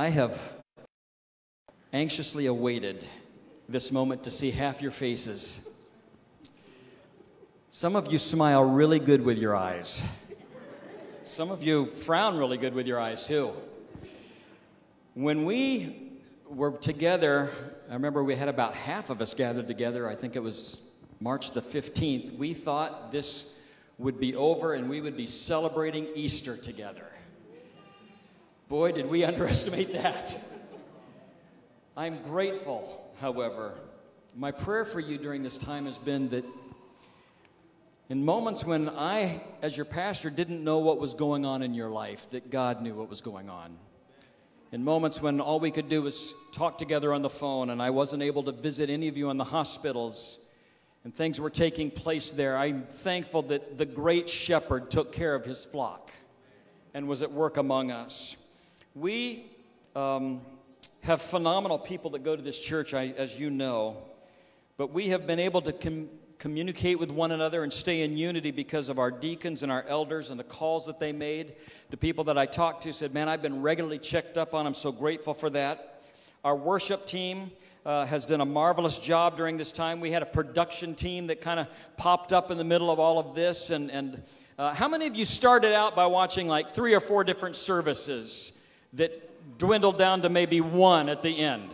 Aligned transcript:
I 0.00 0.08
have 0.08 0.40
anxiously 1.92 2.46
awaited 2.46 3.04
this 3.68 3.92
moment 3.92 4.24
to 4.24 4.30
see 4.30 4.50
half 4.50 4.80
your 4.80 4.92
faces. 4.92 5.68
Some 7.68 7.96
of 7.96 8.10
you 8.10 8.16
smile 8.16 8.64
really 8.64 8.98
good 8.98 9.22
with 9.22 9.36
your 9.36 9.54
eyes. 9.54 10.02
Some 11.24 11.50
of 11.50 11.62
you 11.62 11.84
frown 11.84 12.38
really 12.38 12.56
good 12.56 12.72
with 12.72 12.86
your 12.86 12.98
eyes, 12.98 13.26
too. 13.26 13.52
When 15.12 15.44
we 15.44 16.12
were 16.48 16.70
together, 16.70 17.50
I 17.90 17.92
remember 17.92 18.24
we 18.24 18.36
had 18.36 18.48
about 18.48 18.72
half 18.72 19.10
of 19.10 19.20
us 19.20 19.34
gathered 19.34 19.68
together. 19.68 20.08
I 20.08 20.14
think 20.14 20.34
it 20.34 20.42
was 20.42 20.80
March 21.20 21.50
the 21.50 21.60
15th. 21.60 22.38
We 22.38 22.54
thought 22.54 23.12
this 23.12 23.52
would 23.98 24.18
be 24.18 24.34
over 24.34 24.72
and 24.72 24.88
we 24.88 25.02
would 25.02 25.18
be 25.18 25.26
celebrating 25.26 26.08
Easter 26.14 26.56
together. 26.56 27.09
Boy, 28.70 28.92
did 28.92 29.10
we 29.10 29.24
underestimate 29.30 29.92
that. 29.94 30.38
I'm 31.96 32.22
grateful, 32.22 33.12
however. 33.20 33.74
My 34.36 34.52
prayer 34.52 34.84
for 34.84 35.00
you 35.00 35.18
during 35.18 35.42
this 35.42 35.58
time 35.58 35.86
has 35.86 35.98
been 35.98 36.28
that 36.28 36.44
in 38.08 38.24
moments 38.24 38.64
when 38.64 38.88
I, 38.88 39.42
as 39.60 39.76
your 39.76 39.86
pastor, 39.86 40.30
didn't 40.30 40.62
know 40.62 40.78
what 40.78 41.00
was 41.00 41.14
going 41.14 41.44
on 41.44 41.62
in 41.62 41.74
your 41.74 41.90
life, 41.90 42.30
that 42.30 42.48
God 42.48 42.80
knew 42.80 42.94
what 42.94 43.08
was 43.08 43.20
going 43.20 43.50
on. 43.50 43.76
In 44.70 44.84
moments 44.84 45.20
when 45.20 45.40
all 45.40 45.58
we 45.58 45.72
could 45.72 45.88
do 45.88 46.02
was 46.02 46.32
talk 46.52 46.78
together 46.78 47.12
on 47.12 47.22
the 47.22 47.28
phone 47.28 47.70
and 47.70 47.82
I 47.82 47.90
wasn't 47.90 48.22
able 48.22 48.44
to 48.44 48.52
visit 48.52 48.88
any 48.88 49.08
of 49.08 49.16
you 49.16 49.30
in 49.30 49.36
the 49.36 49.42
hospitals 49.42 50.38
and 51.02 51.12
things 51.12 51.40
were 51.40 51.50
taking 51.50 51.90
place 51.90 52.30
there, 52.30 52.56
I'm 52.56 52.84
thankful 52.84 53.42
that 53.42 53.78
the 53.78 53.86
great 53.86 54.28
shepherd 54.28 54.92
took 54.92 55.10
care 55.10 55.34
of 55.34 55.44
his 55.44 55.64
flock 55.64 56.12
and 56.94 57.08
was 57.08 57.22
at 57.22 57.32
work 57.32 57.56
among 57.56 57.90
us. 57.90 58.36
We 58.94 59.46
um, 59.94 60.40
have 61.02 61.22
phenomenal 61.22 61.78
people 61.78 62.10
that 62.10 62.24
go 62.24 62.34
to 62.34 62.42
this 62.42 62.58
church, 62.58 62.92
I, 62.92 63.14
as 63.16 63.38
you 63.38 63.48
know, 63.48 63.98
but 64.76 64.92
we 64.92 65.08
have 65.10 65.28
been 65.28 65.38
able 65.38 65.60
to 65.62 65.72
com- 65.72 66.08
communicate 66.38 66.98
with 66.98 67.12
one 67.12 67.30
another 67.30 67.62
and 67.62 67.72
stay 67.72 68.02
in 68.02 68.16
unity 68.16 68.50
because 68.50 68.88
of 68.88 68.98
our 68.98 69.12
deacons 69.12 69.62
and 69.62 69.70
our 69.70 69.84
elders 69.86 70.30
and 70.30 70.40
the 70.40 70.44
calls 70.44 70.86
that 70.86 70.98
they 70.98 71.12
made. 71.12 71.54
The 71.90 71.96
people 71.96 72.24
that 72.24 72.36
I 72.36 72.46
talked 72.46 72.82
to 72.82 72.92
said, 72.92 73.14
Man, 73.14 73.28
I've 73.28 73.42
been 73.42 73.62
regularly 73.62 73.98
checked 73.98 74.36
up 74.36 74.54
on. 74.54 74.66
I'm 74.66 74.74
so 74.74 74.90
grateful 74.90 75.34
for 75.34 75.50
that. 75.50 76.02
Our 76.42 76.56
worship 76.56 77.06
team, 77.06 77.52
uh, 77.86 78.04
has 78.06 78.26
done 78.26 78.40
a 78.40 78.46
marvelous 78.46 78.98
job 78.98 79.36
during 79.36 79.56
this 79.56 79.72
time. 79.72 80.00
We 80.00 80.10
had 80.10 80.22
a 80.22 80.26
production 80.26 80.94
team 80.94 81.28
that 81.28 81.40
kind 81.40 81.60
of 81.60 81.68
popped 81.96 82.32
up 82.32 82.50
in 82.50 82.58
the 82.58 82.64
middle 82.64 82.90
of 82.90 82.98
all 82.98 83.18
of 83.18 83.34
this. 83.34 83.70
And, 83.70 83.90
and 83.90 84.22
uh, 84.58 84.74
how 84.74 84.88
many 84.88 85.06
of 85.06 85.16
you 85.16 85.24
started 85.24 85.74
out 85.74 85.96
by 85.96 86.06
watching 86.06 86.48
like 86.48 86.74
three 86.74 86.94
or 86.94 87.00
four 87.00 87.24
different 87.24 87.56
services 87.56 88.52
that 88.94 89.58
dwindled 89.58 89.98
down 89.98 90.22
to 90.22 90.28
maybe 90.28 90.60
one 90.60 91.08
at 91.08 91.22
the 91.22 91.38
end? 91.38 91.70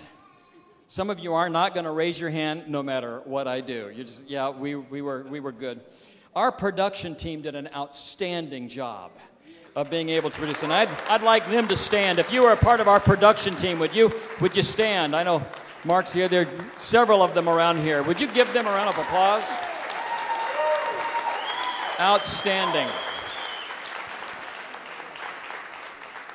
Some 0.89 1.11
of 1.11 1.19
you 1.19 1.35
are 1.35 1.49
not 1.49 1.75
going 1.75 1.85
to 1.85 1.91
raise 1.91 2.21
your 2.21 2.31
hand 2.31 2.65
no 2.69 2.83
matter 2.83 3.21
what 3.25 3.49
I 3.49 3.61
do. 3.61 3.91
You 3.95 4.05
just, 4.05 4.29
yeah, 4.29 4.51
we, 4.51 4.77
we, 4.77 5.03
were, 5.03 5.25
we 5.25 5.41
were 5.41 5.53
good. 5.53 5.81
Our 6.37 6.53
production 6.53 7.17
team 7.17 7.43
did 7.43 7.55
an 7.55 7.69
outstanding 7.75 8.69
job 8.69 9.11
of 9.75 9.91
being 9.91 10.09
able 10.11 10.31
to 10.31 10.39
produce. 10.39 10.63
And 10.63 10.73
I'd, 10.73 10.89
I'd 11.09 11.23
like 11.23 11.49
them 11.51 11.67
to 11.69 11.77
stand. 11.77 12.19
If 12.19 12.33
you 12.33 12.43
were 12.43 12.53
a 12.53 12.57
part 12.57 12.81
of 12.81 12.89
our 12.89 13.01
production 13.01 13.57
team, 13.57 13.79
would 13.81 13.95
you, 13.95 14.13
would 14.41 14.57
you 14.57 14.63
stand? 14.63 15.17
I 15.17 15.23
know 15.23 15.45
Mark's 15.85 16.13
here. 16.13 16.29
There 16.29 16.43
are 16.43 16.49
several 16.77 17.23
of 17.23 17.35
them 17.35 17.49
around 17.49 17.79
here. 17.79 18.03
Would 18.03 18.21
you 18.21 18.27
give 18.29 18.53
them 18.53 18.67
a 18.67 18.71
round 18.71 18.89
of 18.89 18.99
applause? 18.99 19.49
Outstanding. 21.99 22.89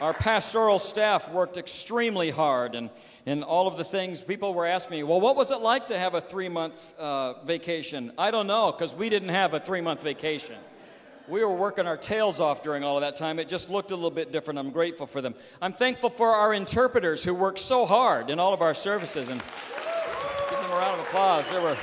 Our 0.02 0.14
pastoral 0.14 0.80
staff 0.80 1.32
worked 1.32 1.58
extremely 1.58 2.32
hard, 2.32 2.76
and, 2.76 2.90
and 3.26 3.44
all 3.44 3.68
of 3.68 3.78
the 3.78 3.84
things 3.84 4.22
people 4.22 4.54
were 4.54 4.66
asking 4.66 4.98
me, 4.98 5.04
well, 5.04 5.22
what 5.22 5.36
was 5.36 5.52
it 5.52 5.62
like 5.62 5.88
to 5.88 5.98
have 5.98 6.16
a 6.16 6.22
three 6.22 6.50
month 6.50 6.94
uh, 7.00 7.42
vacation? 7.44 8.12
I 8.18 8.32
don't 8.32 8.48
know, 8.48 8.72
because 8.72 8.94
we 8.94 9.10
didn't 9.10 9.30
have 9.30 9.54
a 9.54 9.60
three 9.60 9.82
month 9.82 10.02
vacation 10.02 10.58
we 11.28 11.46
were 11.46 11.56
working 11.56 11.88
our 11.88 11.98
tails 11.98 12.40
off 12.40 12.62
during 12.62 12.84
all 12.84 12.98
of 12.98 13.02
that 13.02 13.16
time. 13.16 13.40
It 13.40 13.48
just 13.48 13.70
looked 13.70 13.92
a 13.92 13.96
little 13.96 14.12
bit 14.12 14.32
different. 14.32 14.60
I'm 14.60 14.70
grateful 14.70 15.08
for 15.08 15.22
them. 15.22 15.34
I'm 15.62 15.72
thankful 15.72 16.10
for 16.10 16.28
our 16.28 16.54
interpreters 16.54 17.24
who 17.24 17.34
worked 17.34 17.60
so 17.60 17.86
hard 17.86 18.30
in 18.30 18.40
all 18.40 18.54
of 18.54 18.62
our 18.62 18.74
services. 18.74 19.30
And 19.30 19.42
give 20.50 20.60
them 20.60 20.72
a 20.72 20.76
round 20.76 21.00
of 21.00 21.08
applause. 21.08 21.50
There 21.50 21.62
were 21.62 21.78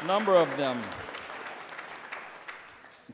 a 0.00 0.06
number 0.06 0.34
of 0.34 0.48
them. 0.56 0.80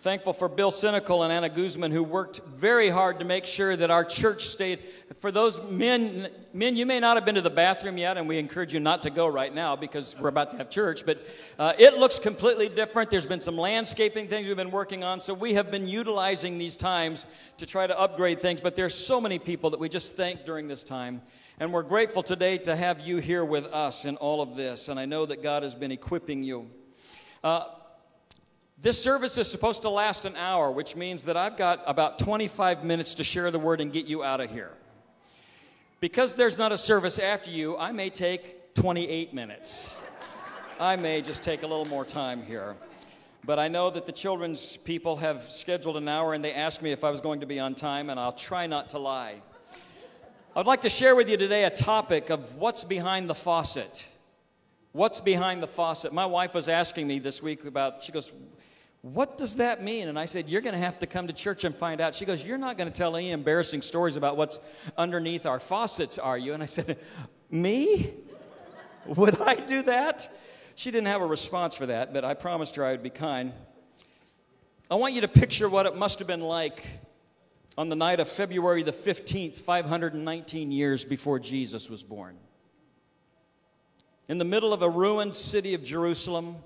Thankful 0.07 0.35
for 0.35 0.49
Bill 0.49 0.71
Cynical 0.71 1.25
and 1.25 1.33
Anna 1.33 1.49
Guzman 1.49 1.91
who 1.91 2.05
worked 2.05 2.41
very 2.47 2.89
hard 2.89 3.19
to 3.19 3.25
make 3.25 3.45
sure 3.45 3.75
that 3.75 3.91
our 3.91 4.05
church 4.05 4.47
stayed. 4.47 4.85
For 5.17 5.33
those 5.33 5.61
men, 5.65 6.29
men, 6.53 6.77
you 6.77 6.87
may 6.87 7.01
not 7.01 7.17
have 7.17 7.25
been 7.25 7.35
to 7.35 7.41
the 7.41 7.51
bathroom 7.51 7.99
yet, 7.99 8.17
and 8.17 8.29
we 8.29 8.39
encourage 8.39 8.73
you 8.73 8.79
not 8.79 9.03
to 9.03 9.11
go 9.11 9.27
right 9.27 9.53
now 9.53 9.75
because 9.75 10.15
we're 10.21 10.29
about 10.29 10.53
to 10.53 10.59
have 10.59 10.71
church. 10.71 11.05
But 11.05 11.27
uh, 11.59 11.73
it 11.77 11.99
looks 11.99 12.21
completely 12.21 12.69
different. 12.69 13.11
There's 13.11 13.27
been 13.27 13.41
some 13.41 13.59
landscaping 13.59 14.29
things 14.29 14.47
we've 14.47 14.55
been 14.55 14.71
working 14.71 15.03
on, 15.03 15.19
so 15.19 15.35
we 15.35 15.55
have 15.55 15.73
been 15.73 15.89
utilizing 15.89 16.57
these 16.57 16.77
times 16.77 17.27
to 17.57 17.67
try 17.67 17.89
to 17.89 17.99
upgrade 17.99 18.41
things. 18.41 18.61
But 18.61 18.77
there's 18.77 18.95
so 18.95 19.21
many 19.21 19.41
people 19.41 19.71
that 19.71 19.81
we 19.81 19.89
just 19.89 20.17
thank 20.17 20.45
during 20.45 20.69
this 20.69 20.85
time. 20.85 21.21
And 21.59 21.73
we're 21.73 21.83
grateful 21.83 22.23
today 22.23 22.59
to 22.59 22.77
have 22.77 23.01
you 23.01 23.17
here 23.17 23.45
with 23.45 23.67
us 23.67 24.05
in 24.05 24.15
all 24.19 24.41
of 24.41 24.55
this. 24.55 24.87
And 24.87 25.01
I 25.01 25.05
know 25.07 25.27
that 25.27 25.43
God 25.43 25.65
has 25.65 25.75
been 25.75 25.91
equipping 25.91 26.45
you. 26.45 26.71
Uh, 27.43 27.65
this 28.87 29.03
service 29.03 29.37
is 29.37 29.51
supposed 29.51 29.83
to 29.83 29.91
last 29.91 30.27
an 30.27 30.37
hour, 30.37 30.71
which 30.71 30.95
means 30.95 31.25
that 31.25 31.37
I've 31.37 31.57
got 31.57 31.83
about 31.89 32.21
25 32.21 32.85
minutes 32.85 33.15
to 33.15 33.25
share 33.25 33.51
the 33.51 33.59
word 33.59 33.81
and 33.81 33.93
get 33.93 34.07
you 34.07 34.23
out 34.23 34.41
of 34.41 34.49
here. 34.49 34.71
Because 35.99 36.35
there's 36.35 36.57
not 36.57 36.71
a 36.71 36.79
service 36.79 37.19
after 37.19 37.51
you, 37.51 37.77
I 37.79 37.91
may 37.91 38.11
take 38.11 38.75
28 38.75 39.35
minutes. 39.35 39.91
I 40.79 40.95
may 40.95 41.21
just 41.21 41.43
take 41.43 41.65
a 41.65 41.67
little 41.67 41.85
more 41.85 42.05
time 42.05 42.45
here. 42.45 42.77
But 43.43 43.59
I 43.59 43.67
know 43.67 43.91
that 43.91 44.07
the 44.07 44.13
children's 44.13 44.77
people 44.77 45.17
have 45.17 45.43
scheduled 45.43 45.97
an 45.97 46.07
hour 46.07 46.35
and 46.35 46.45
they 46.45 46.53
asked 46.53 46.81
me 46.81 46.93
if 46.93 47.03
I 47.03 47.11
was 47.11 47.21
going 47.21 47.41
to 47.41 47.47
be 47.47 47.59
on 47.59 47.75
time, 47.75 48.09
and 48.09 48.21
I'll 48.21 48.31
try 48.31 48.69
not 48.69 48.91
to 48.91 49.01
lie. 49.01 49.43
I'd 50.55 50.67
like 50.67 50.83
to 50.83 50.91
share 50.91 51.17
with 51.17 51.29
you 51.29 51.37
today 51.37 51.65
a 51.65 51.71
topic 51.71 52.31
of 52.31 52.55
what's 52.55 52.85
behind 52.85 53.29
the 53.29 53.35
faucet. 53.35 54.07
What's 54.93 55.21
behind 55.21 55.61
the 55.61 55.67
faucet? 55.67 56.13
My 56.13 56.27
wife 56.27 56.55
was 56.55 56.69
asking 56.69 57.09
me 57.09 57.19
this 57.19 57.43
week 57.43 57.65
about, 57.65 58.05
she 58.05 58.13
goes, 58.13 58.31
what 59.13 59.39
does 59.39 59.57
that 59.57 59.85
mean? 59.85 60.09
And 60.09 60.19
I 60.19 60.27
said, 60.27 60.49
You're 60.49 60.63
going 60.63 60.75
to 60.75 60.81
have 60.81 60.99
to 60.99 61.07
come 61.07 61.29
to 61.29 61.33
church 61.33 61.63
and 61.63 61.73
find 61.73 62.01
out. 62.01 62.15
She 62.15 62.25
goes, 62.25 62.45
You're 62.45 62.59
not 62.59 62.77
going 62.77 62.91
to 62.91 62.97
tell 62.97 63.15
any 63.15 63.31
embarrassing 63.31 63.83
stories 63.83 64.17
about 64.17 64.37
what's 64.37 64.59
underneath 64.99 65.47
our 65.47 65.61
faucets, 65.61 66.19
are 66.19 66.37
you? 66.37 66.55
And 66.55 66.63
I 66.63 66.67
said, 66.67 66.99
Me? 67.51 68.15
Would 69.07 69.41
I 69.41 69.55
do 69.55 69.83
that? 69.83 70.35
She 70.75 70.91
didn't 70.91 71.07
have 71.07 71.23
a 71.23 71.27
response 71.27 71.77
for 71.77 71.87
that, 71.87 72.13
but 72.13 72.25
I 72.25 72.35
promised 72.35 72.75
her 72.77 72.85
I 72.85 72.91
would 72.91 73.05
be 73.05 73.11
kind. 73.11 73.53
I 74.91 74.97
want 74.97 75.15
you 75.15 75.21
to 75.21 75.29
picture 75.29 75.69
what 75.69 75.87
it 75.87 75.97
must 75.97 76.19
have 76.19 76.27
been 76.27 76.41
like 76.41 76.85
on 77.79 77.89
the 77.89 77.97
night 77.97 78.19
of 78.19 78.29
February 78.29 78.83
the 78.83 78.91
15th, 78.91 79.55
519 79.55 80.73
years 80.73 81.05
before 81.05 81.39
Jesus 81.39 81.89
was 81.89 82.03
born. 82.03 82.37
In 84.29 84.39
the 84.39 84.45
middle 84.45 84.73
of 84.73 84.83
a 84.83 84.91
ruined 84.91 85.37
city 85.37 85.75
of 85.75 85.85
Jerusalem, 85.85 86.57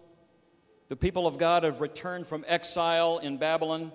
the 0.90 0.96
people 0.96 1.28
of 1.28 1.38
God 1.38 1.62
have 1.62 1.80
returned 1.80 2.26
from 2.26 2.44
exile 2.48 3.18
in 3.18 3.36
Babylon 3.36 3.92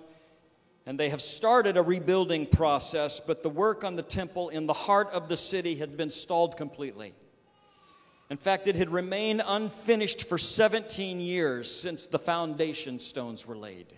and 0.86 0.98
they 0.98 1.10
have 1.10 1.20
started 1.20 1.76
a 1.76 1.82
rebuilding 1.82 2.46
process, 2.46 3.20
but 3.20 3.42
the 3.42 3.50
work 3.50 3.84
on 3.84 3.96
the 3.96 4.02
temple 4.02 4.48
in 4.48 4.66
the 4.66 4.72
heart 4.72 5.10
of 5.12 5.28
the 5.28 5.36
city 5.36 5.74
had 5.74 5.98
been 5.98 6.08
stalled 6.08 6.56
completely. 6.56 7.12
In 8.30 8.38
fact, 8.38 8.66
it 8.66 8.76
had 8.76 8.88
remained 8.90 9.42
unfinished 9.44 10.26
for 10.26 10.38
17 10.38 11.20
years 11.20 11.70
since 11.70 12.06
the 12.06 12.18
foundation 12.18 12.98
stones 12.98 13.46
were 13.46 13.58
laid. 13.58 13.92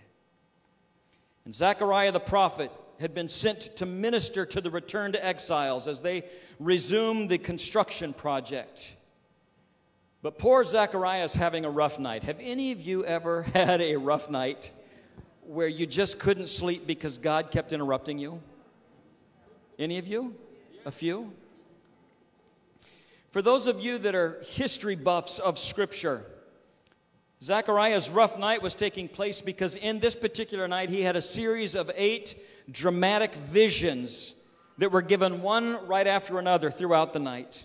And 1.45 1.55
Zechariah 1.55 2.11
the 2.11 2.19
prophet 2.19 2.69
had 2.99 3.13
been 3.13 3.29
sent 3.29 3.77
to 3.77 3.85
minister 3.85 4.45
to 4.45 4.59
the 4.59 4.71
returned 4.71 5.15
exiles 5.15 5.87
as 5.87 6.01
they 6.01 6.25
resumed 6.59 7.29
the 7.29 7.37
construction 7.37 8.11
project. 8.11 8.97
But 10.21 10.37
poor 10.37 10.65
Zechariah 10.65 11.23
is 11.23 11.33
having 11.33 11.63
a 11.63 11.69
rough 11.69 11.97
night. 11.97 12.23
Have 12.23 12.39
any 12.41 12.71
of 12.71 12.81
you 12.81 13.05
ever 13.05 13.43
had 13.53 13.81
a 13.81 13.95
rough 13.95 14.29
night 14.29 14.71
where 15.43 15.67
you 15.67 15.85
just 15.85 16.19
couldn't 16.19 16.49
sleep 16.49 16.85
because 16.85 17.17
God 17.17 17.51
kept 17.51 17.71
interrupting 17.71 18.19
you? 18.19 18.41
Any 19.77 19.97
of 19.97 20.07
you? 20.07 20.35
A 20.85 20.91
few? 20.91 21.31
For 23.31 23.41
those 23.41 23.65
of 23.67 23.79
you 23.79 23.97
that 23.99 24.15
are 24.15 24.41
history 24.43 24.95
buffs 24.95 25.39
of 25.39 25.57
Scripture, 25.57 26.25
Zechariah's 27.41 28.09
rough 28.09 28.37
night 28.37 28.61
was 28.61 28.75
taking 28.75 29.07
place 29.07 29.39
because 29.39 29.77
in 29.77 29.99
this 29.99 30.15
particular 30.15 30.67
night 30.67 30.89
he 30.89 31.01
had 31.01 31.15
a 31.15 31.21
series 31.21 31.75
of 31.75 31.89
eight 31.95 32.35
dramatic 32.69 33.33
visions 33.33 34.35
that 34.79 34.91
were 34.91 35.01
given 35.01 35.41
one 35.41 35.87
right 35.87 36.07
after 36.07 36.39
another 36.39 36.69
throughout 36.69 37.13
the 37.13 37.19
night. 37.19 37.63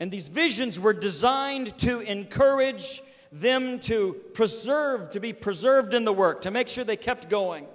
And 0.00 0.10
these 0.10 0.28
visions 0.28 0.78
were 0.78 0.92
designed 0.92 1.76
to 1.78 2.00
encourage 2.00 3.02
them 3.30 3.78
to 3.80 4.14
preserve, 4.34 5.10
to 5.12 5.20
be 5.20 5.32
preserved 5.32 5.94
in 5.94 6.04
the 6.04 6.12
work, 6.12 6.42
to 6.42 6.50
make 6.50 6.68
sure 6.68 6.84
they 6.84 6.96
kept 6.96 7.28
going. 7.28 7.66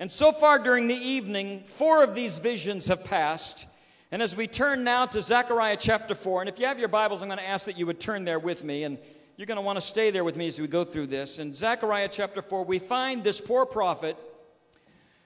And 0.00 0.10
so 0.10 0.30
far 0.30 0.58
during 0.58 0.86
the 0.86 0.94
evening, 0.94 1.64
four 1.64 2.04
of 2.04 2.14
these 2.14 2.38
visions 2.38 2.86
have 2.86 3.02
passed. 3.02 3.66
And 4.12 4.22
as 4.22 4.36
we 4.36 4.46
turn 4.46 4.84
now 4.84 5.06
to 5.06 5.20
Zechariah 5.20 5.76
chapter 5.78 6.14
4, 6.14 6.42
and 6.42 6.48
if 6.48 6.58
you 6.60 6.66
have 6.66 6.78
your 6.78 6.88
Bibles, 6.88 7.20
I'm 7.20 7.28
going 7.28 7.38
to 7.38 7.48
ask 7.48 7.66
that 7.66 7.76
you 7.76 7.86
would 7.86 7.98
turn 7.98 8.24
there 8.24 8.38
with 8.38 8.62
me, 8.62 8.84
and 8.84 8.98
you're 9.36 9.46
going 9.46 9.56
to 9.56 9.62
want 9.62 9.76
to 9.76 9.80
stay 9.80 10.10
there 10.10 10.24
with 10.24 10.36
me 10.36 10.48
as 10.48 10.60
we 10.60 10.68
go 10.68 10.84
through 10.84 11.08
this. 11.08 11.38
In 11.38 11.52
Zechariah 11.52 12.08
chapter 12.10 12.40
4, 12.40 12.64
we 12.64 12.78
find 12.78 13.24
this 13.24 13.40
poor 13.40 13.66
prophet 13.66 14.16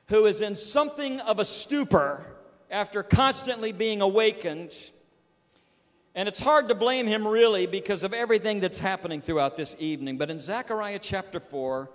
who 0.08 0.24
is 0.24 0.40
in 0.40 0.54
something 0.56 1.20
of 1.20 1.38
a 1.38 1.44
stupor 1.44 2.26
after 2.70 3.02
constantly 3.02 3.72
being 3.72 4.00
awakened. 4.00 4.72
And 6.14 6.28
it's 6.28 6.40
hard 6.40 6.68
to 6.68 6.74
blame 6.74 7.06
him 7.06 7.26
really 7.26 7.66
because 7.66 8.02
of 8.02 8.12
everything 8.12 8.60
that's 8.60 8.78
happening 8.78 9.22
throughout 9.22 9.56
this 9.56 9.74
evening. 9.78 10.18
But 10.18 10.30
in 10.30 10.40
Zechariah 10.40 10.98
chapter 10.98 11.40
4, 11.40 11.90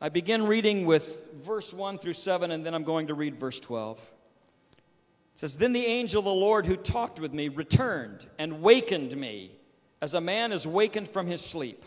I 0.00 0.08
begin 0.08 0.48
reading 0.48 0.84
with 0.84 1.22
verse 1.44 1.72
1 1.72 1.98
through 1.98 2.14
7, 2.14 2.50
and 2.50 2.66
then 2.66 2.74
I'm 2.74 2.82
going 2.82 3.06
to 3.06 3.14
read 3.14 3.36
verse 3.36 3.60
12. 3.60 3.98
It 3.98 5.38
says, 5.38 5.56
Then 5.56 5.72
the 5.72 5.86
angel 5.86 6.18
of 6.18 6.24
the 6.24 6.32
Lord 6.32 6.66
who 6.66 6.76
talked 6.76 7.20
with 7.20 7.32
me 7.32 7.48
returned 7.48 8.26
and 8.36 8.62
wakened 8.62 9.16
me 9.16 9.52
as 10.00 10.14
a 10.14 10.20
man 10.20 10.50
is 10.50 10.66
wakened 10.66 11.08
from 11.08 11.28
his 11.28 11.40
sleep. 11.40 11.84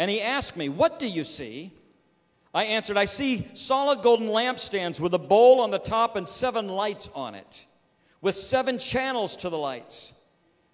And 0.00 0.10
he 0.10 0.20
asked 0.20 0.56
me, 0.56 0.68
What 0.68 0.98
do 0.98 1.06
you 1.06 1.22
see? 1.22 1.70
I 2.52 2.64
answered, 2.64 2.96
I 2.96 3.04
see 3.04 3.46
solid 3.54 4.02
golden 4.02 4.26
lampstands 4.26 4.98
with 4.98 5.14
a 5.14 5.20
bowl 5.20 5.60
on 5.60 5.70
the 5.70 5.78
top 5.78 6.16
and 6.16 6.26
seven 6.26 6.66
lights 6.66 7.08
on 7.14 7.36
it, 7.36 7.64
with 8.20 8.34
seven 8.34 8.76
channels 8.78 9.36
to 9.36 9.50
the 9.50 9.58
lights. 9.58 10.14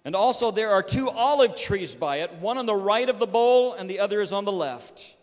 And 0.07 0.15
also 0.15 0.51
there 0.51 0.69
are 0.69 0.81
two 0.81 1.09
olive 1.09 1.53
trees 1.53 1.93
by 1.93 2.19
it, 2.19 2.31
one 2.35 2.57
on 2.57 2.65
the 2.65 2.73
right 2.73 3.09
of 3.09 3.19
the 3.19 3.27
bowl 3.27 3.73
and 3.73 3.89
the 3.89 3.99
other 3.99 4.21
is 4.21 4.31
on 4.31 4.45
the 4.45 4.53
left. 4.53 5.17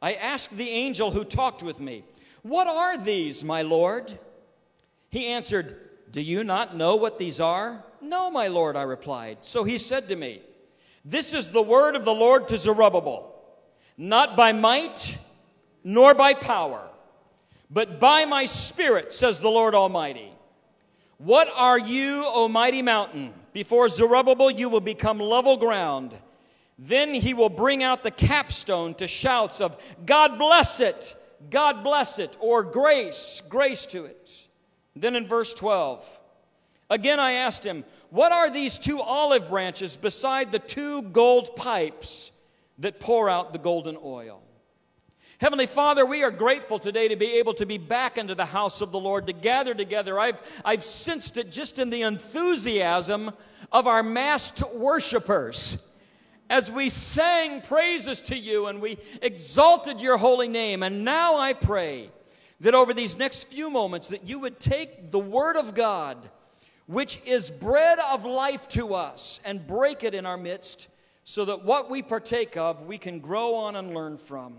I 0.00 0.14
asked 0.14 0.56
the 0.56 0.70
angel 0.70 1.10
who 1.10 1.24
talked 1.24 1.62
with 1.62 1.78
me, 1.78 2.04
What 2.40 2.66
are 2.66 2.96
these, 2.96 3.44
my 3.44 3.60
Lord? 3.60 4.18
He 5.10 5.26
answered, 5.26 5.76
Do 6.10 6.22
you 6.22 6.42
not 6.42 6.74
know 6.74 6.96
what 6.96 7.18
these 7.18 7.38
are? 7.38 7.84
No, 8.00 8.30
my 8.30 8.48
Lord, 8.48 8.76
I 8.76 8.84
replied. 8.84 9.44
So 9.44 9.62
he 9.62 9.76
said 9.76 10.08
to 10.08 10.16
me, 10.16 10.40
This 11.04 11.34
is 11.34 11.50
the 11.50 11.60
word 11.60 11.94
of 11.94 12.06
the 12.06 12.14
Lord 12.14 12.48
to 12.48 12.56
Zerubbabel, 12.56 13.38
not 13.98 14.38
by 14.38 14.52
might 14.52 15.18
nor 15.84 16.14
by 16.14 16.32
power, 16.32 16.80
but 17.70 18.00
by 18.00 18.24
my 18.24 18.46
spirit, 18.46 19.12
says 19.12 19.38
the 19.38 19.50
Lord 19.50 19.74
Almighty. 19.74 20.32
What 21.18 21.52
are 21.54 21.78
you, 21.78 22.24
O 22.26 22.48
mighty 22.48 22.80
mountain? 22.80 23.34
Before 23.52 23.88
Zerubbabel, 23.88 24.50
you 24.50 24.68
will 24.68 24.80
become 24.80 25.18
level 25.18 25.56
ground. 25.56 26.14
Then 26.78 27.14
he 27.14 27.34
will 27.34 27.48
bring 27.48 27.82
out 27.82 28.02
the 28.02 28.10
capstone 28.10 28.94
to 28.94 29.08
shouts 29.08 29.60
of, 29.60 29.76
God 30.06 30.38
bless 30.38 30.80
it, 30.80 31.16
God 31.50 31.82
bless 31.82 32.18
it, 32.18 32.36
or 32.40 32.62
grace, 32.62 33.42
grace 33.48 33.86
to 33.86 34.04
it. 34.04 34.48
Then 34.94 35.16
in 35.16 35.26
verse 35.26 35.54
12, 35.54 36.20
again 36.90 37.18
I 37.18 37.32
asked 37.32 37.64
him, 37.64 37.84
What 38.10 38.32
are 38.32 38.50
these 38.50 38.78
two 38.78 39.00
olive 39.00 39.48
branches 39.48 39.96
beside 39.96 40.52
the 40.52 40.58
two 40.58 41.02
gold 41.02 41.56
pipes 41.56 42.32
that 42.78 43.00
pour 43.00 43.28
out 43.28 43.52
the 43.52 43.58
golden 43.58 43.96
oil? 44.02 44.42
Heavenly 45.40 45.66
Father, 45.66 46.04
we 46.04 46.24
are 46.24 46.32
grateful 46.32 46.80
today 46.80 47.06
to 47.06 47.14
be 47.14 47.38
able 47.38 47.54
to 47.54 47.64
be 47.64 47.78
back 47.78 48.18
into 48.18 48.34
the 48.34 48.44
house 48.44 48.80
of 48.80 48.90
the 48.90 48.98
Lord, 48.98 49.28
to 49.28 49.32
gather 49.32 49.72
together. 49.72 50.18
I've, 50.18 50.42
I've 50.64 50.82
sensed 50.82 51.36
it 51.36 51.52
just 51.52 51.78
in 51.78 51.90
the 51.90 52.02
enthusiasm 52.02 53.30
of 53.70 53.86
our 53.86 54.02
massed 54.02 54.68
worshipers 54.74 55.86
as 56.50 56.72
we 56.72 56.88
sang 56.88 57.60
praises 57.60 58.20
to 58.22 58.36
you 58.36 58.66
and 58.66 58.80
we 58.80 58.98
exalted 59.22 60.00
your 60.00 60.16
holy 60.16 60.48
name. 60.48 60.82
And 60.82 61.04
now 61.04 61.38
I 61.38 61.52
pray 61.52 62.10
that 62.58 62.74
over 62.74 62.92
these 62.92 63.16
next 63.16 63.44
few 63.44 63.70
moments 63.70 64.08
that 64.08 64.28
you 64.28 64.40
would 64.40 64.58
take 64.58 65.12
the 65.12 65.20
word 65.20 65.56
of 65.56 65.72
God, 65.72 66.16
which 66.86 67.20
is 67.24 67.48
bread 67.48 68.00
of 68.10 68.24
life 68.24 68.66
to 68.70 68.92
us, 68.94 69.38
and 69.44 69.64
break 69.64 70.02
it 70.02 70.16
in 70.16 70.26
our 70.26 70.36
midst 70.36 70.88
so 71.22 71.44
that 71.44 71.64
what 71.64 71.88
we 71.88 72.02
partake 72.02 72.56
of 72.56 72.82
we 72.86 72.98
can 72.98 73.20
grow 73.20 73.54
on 73.54 73.76
and 73.76 73.94
learn 73.94 74.16
from. 74.16 74.56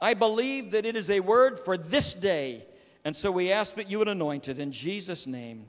I 0.00 0.14
believe 0.14 0.70
that 0.72 0.86
it 0.86 0.96
is 0.96 1.10
a 1.10 1.20
word 1.20 1.58
for 1.58 1.76
this 1.76 2.14
day. 2.14 2.64
And 3.04 3.14
so 3.14 3.30
we 3.30 3.52
ask 3.52 3.76
that 3.76 3.90
you 3.90 3.98
would 3.98 4.08
anoint 4.08 4.48
it 4.48 4.58
in 4.58 4.72
Jesus' 4.72 5.26
name. 5.26 5.66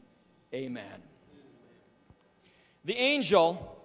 Amen. 0.53 1.01
The 2.85 2.95
angel, 2.95 3.77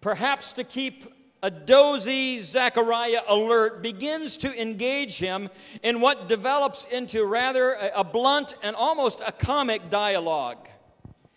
perhaps 0.00 0.54
to 0.54 0.64
keep 0.64 1.04
a 1.42 1.50
dozy 1.50 2.40
Zechariah 2.40 3.20
alert, 3.28 3.82
begins 3.82 4.38
to 4.38 4.60
engage 4.60 5.18
him 5.18 5.50
in 5.82 6.00
what 6.00 6.26
develops 6.26 6.84
into 6.84 7.24
rather 7.24 7.74
a, 7.94 8.02
blunt 8.02 8.56
and 8.62 8.74
almost 8.74 9.20
a 9.24 9.30
comic 9.30 9.90
dialogue. 9.90 10.68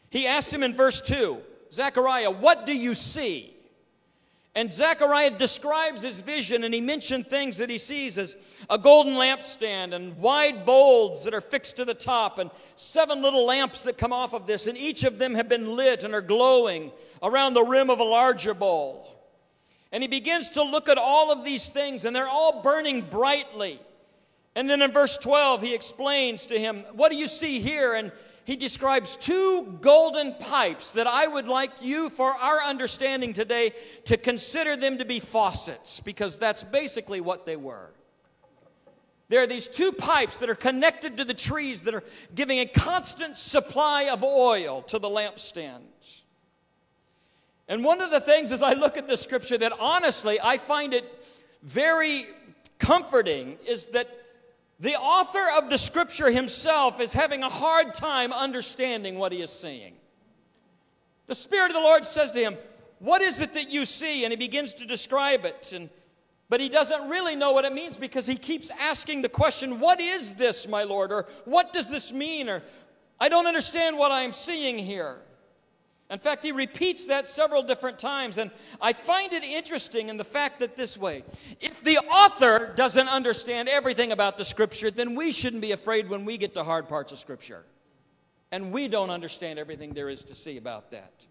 He 0.10 0.26
asks 0.26 0.52
him 0.52 0.64
in 0.64 0.74
verse 0.74 1.02
2 1.02 1.38
Zechariah, 1.72 2.32
what 2.32 2.66
do 2.66 2.76
you 2.76 2.96
see? 2.96 3.57
And 4.58 4.74
Zechariah 4.74 5.38
describes 5.38 6.02
his 6.02 6.22
vision, 6.22 6.64
and 6.64 6.74
he 6.74 6.82
mentioned 6.82 7.28
things 7.28 7.58
that 7.58 7.70
he 7.70 7.78
sees 7.78 8.18
as 8.18 8.36
a 8.72 8.80
golden 8.80 9.14
lampstand 9.14 9.94
and 9.94 10.18
wide 10.18 10.66
bowls 10.66 11.26
that 11.26 11.36
are 11.36 11.42
fixed 11.42 11.76
to 11.76 11.86
the 11.86 11.94
top, 11.94 12.40
and 12.40 12.50
seven 12.74 13.22
little 13.22 13.46
lamps 13.46 13.84
that 13.84 14.00
come 14.00 14.12
off 14.12 14.34
of 14.34 14.48
this, 14.48 14.66
and 14.66 14.76
each 14.76 15.04
of 15.04 15.20
them 15.20 15.36
have 15.36 15.48
been 15.48 15.76
lit 15.76 16.04
and 16.04 16.16
are 16.16 16.24
glowing 16.24 16.92
around 17.22 17.54
the 17.54 17.62
rim 17.62 17.92
of 17.92 18.00
a 18.00 18.04
larger 18.04 18.56
bowl. 18.56 19.08
And 19.92 20.02
he 20.02 20.08
begins 20.08 20.50
to 20.50 20.64
look 20.64 20.90
at 20.90 20.98
all 20.98 21.32
of 21.32 21.46
these 21.46 21.70
things, 21.70 22.04
and 22.04 22.16
they're 22.16 22.28
all 22.28 22.64
burning 22.64 23.02
brightly. 23.02 23.80
And 24.56 24.68
then 24.68 24.82
in 24.82 24.92
verse 24.92 25.20
12, 25.20 25.62
he 25.62 25.76
explains 25.76 26.48
to 26.48 26.58
him, 26.58 26.84
What 26.94 27.12
do 27.12 27.16
you 27.16 27.28
see 27.28 27.60
here? 27.60 27.94
And 27.94 28.12
he 28.48 28.56
describes 28.56 29.18
two 29.18 29.78
golden 29.82 30.34
pipes 30.36 30.92
that 30.92 31.06
I 31.06 31.28
would 31.28 31.50
like 31.50 31.72
you, 31.82 32.10
for 32.10 32.32
our 32.32 32.64
understanding 32.64 33.34
today, 33.34 33.74
to 34.06 34.16
consider 34.16 34.78
them 34.78 35.00
to 35.00 35.06
be 35.06 35.20
faucets, 35.20 36.00
because 36.00 36.38
that's 36.38 36.64
basically 36.64 37.20
what 37.20 37.46
they 37.46 37.58
were. 37.58 37.90
There 39.28 39.44
are 39.44 39.48
these 39.48 39.68
two 39.68 39.92
pipes 39.92 40.38
that 40.38 40.50
are 40.50 40.56
connected 40.56 41.18
to 41.18 41.26
the 41.26 41.34
trees 41.34 41.82
that 41.82 41.94
are 41.94 42.06
giving 42.36 42.60
a 42.60 42.66
constant 42.66 43.38
supply 43.38 44.04
of 44.04 44.24
oil 44.24 44.82
to 44.84 44.98
the 44.98 45.10
lampstands. 45.10 46.22
And 47.68 47.84
one 47.84 48.00
of 48.00 48.12
the 48.12 48.22
things 48.22 48.54
as 48.54 48.64
I 48.64 48.76
look 48.76 48.96
at 48.96 49.10
this 49.10 49.20
scripture 49.20 49.58
that 49.58 49.74
honestly 49.78 50.40
I 50.42 50.58
find 50.58 50.94
it 50.94 51.04
very 51.64 52.24
comforting 52.80 53.58
is 53.68 53.88
that 53.88 54.10
the 54.80 54.96
author 54.96 55.46
of 55.58 55.70
the 55.70 55.78
scripture 55.78 56.30
himself 56.30 57.00
is 57.00 57.12
having 57.12 57.44
a 57.44 57.50
hard 57.50 57.94
time 57.94 58.32
understanding 58.32 59.18
what 59.18 59.32
he 59.32 59.42
is 59.42 59.50
seeing. 59.50 59.96
The 61.26 61.36
Spirit 61.36 61.72
of 61.72 61.74
the 61.74 61.82
Lord 61.82 62.06
says 62.06 62.32
to 62.34 62.40
him, 62.40 62.58
What 63.00 63.22
is 63.22 63.42
it 63.42 63.54
that 63.56 63.70
you 63.70 63.86
see? 63.86 64.24
And 64.24 64.32
he 64.32 64.38
begins 64.38 64.76
to 64.76 64.86
describe 64.86 65.46
it. 65.46 65.74
And, 65.74 65.90
but 66.48 66.60
he 66.60 66.70
doesn't 66.70 67.10
really 67.10 67.36
know 67.36 67.52
what 67.52 67.66
it 67.66 67.74
means 67.74 67.98
because 67.98 68.26
he 68.26 68.36
keeps 68.36 68.70
asking 68.80 69.24
the 69.24 69.30
question, 69.30 69.80
What 69.80 70.00
is 70.00 70.36
this, 70.36 70.68
my 70.68 70.84
Lord? 70.84 71.12
Or 71.12 71.26
what 71.46 71.74
does 71.74 71.90
this 71.90 72.14
mean? 72.14 72.48
Or 72.48 72.62
I 73.20 73.30
don't 73.30 73.48
understand 73.48 73.98
what 73.98 74.12
I'm 74.12 74.32
seeing 74.32 74.78
here. 74.78 75.18
In 76.10 76.20
fact, 76.20 76.44
he 76.44 76.54
repeats 76.54 77.08
that 77.08 77.28
several 77.28 77.64
different 77.64 78.00
times. 78.00 78.38
And 78.38 78.50
I 78.80 78.94
find 78.94 79.34
it 79.34 79.44
interesting 79.44 80.08
in 80.08 80.16
the 80.16 80.24
fact 80.24 80.60
that 80.60 80.78
this 80.78 80.98
way 80.98 81.24
if 81.60 81.84
the 81.84 81.98
author 81.98 82.74
doesn't 82.76 83.10
understand 83.10 83.68
everything 83.68 84.12
about 84.12 84.38
the 84.38 84.46
scripture, 84.46 84.90
then 84.90 85.16
we 85.16 85.32
shouldn't 85.32 85.62
be 85.62 85.74
afraid 85.74 86.10
when 86.10 86.24
we 86.24 86.38
get 86.38 86.54
to 86.54 86.64
hard 86.64 86.88
parts 86.88 87.12
of 87.12 87.20
scripture. 87.20 87.66
And 88.52 88.72
we 88.72 88.88
don't 88.88 89.10
understand 89.10 89.60
everything 89.60 89.94
there 89.94 90.10
is 90.10 90.24
to 90.26 90.36
see 90.36 90.58
about 90.58 90.92
that. 90.92 91.26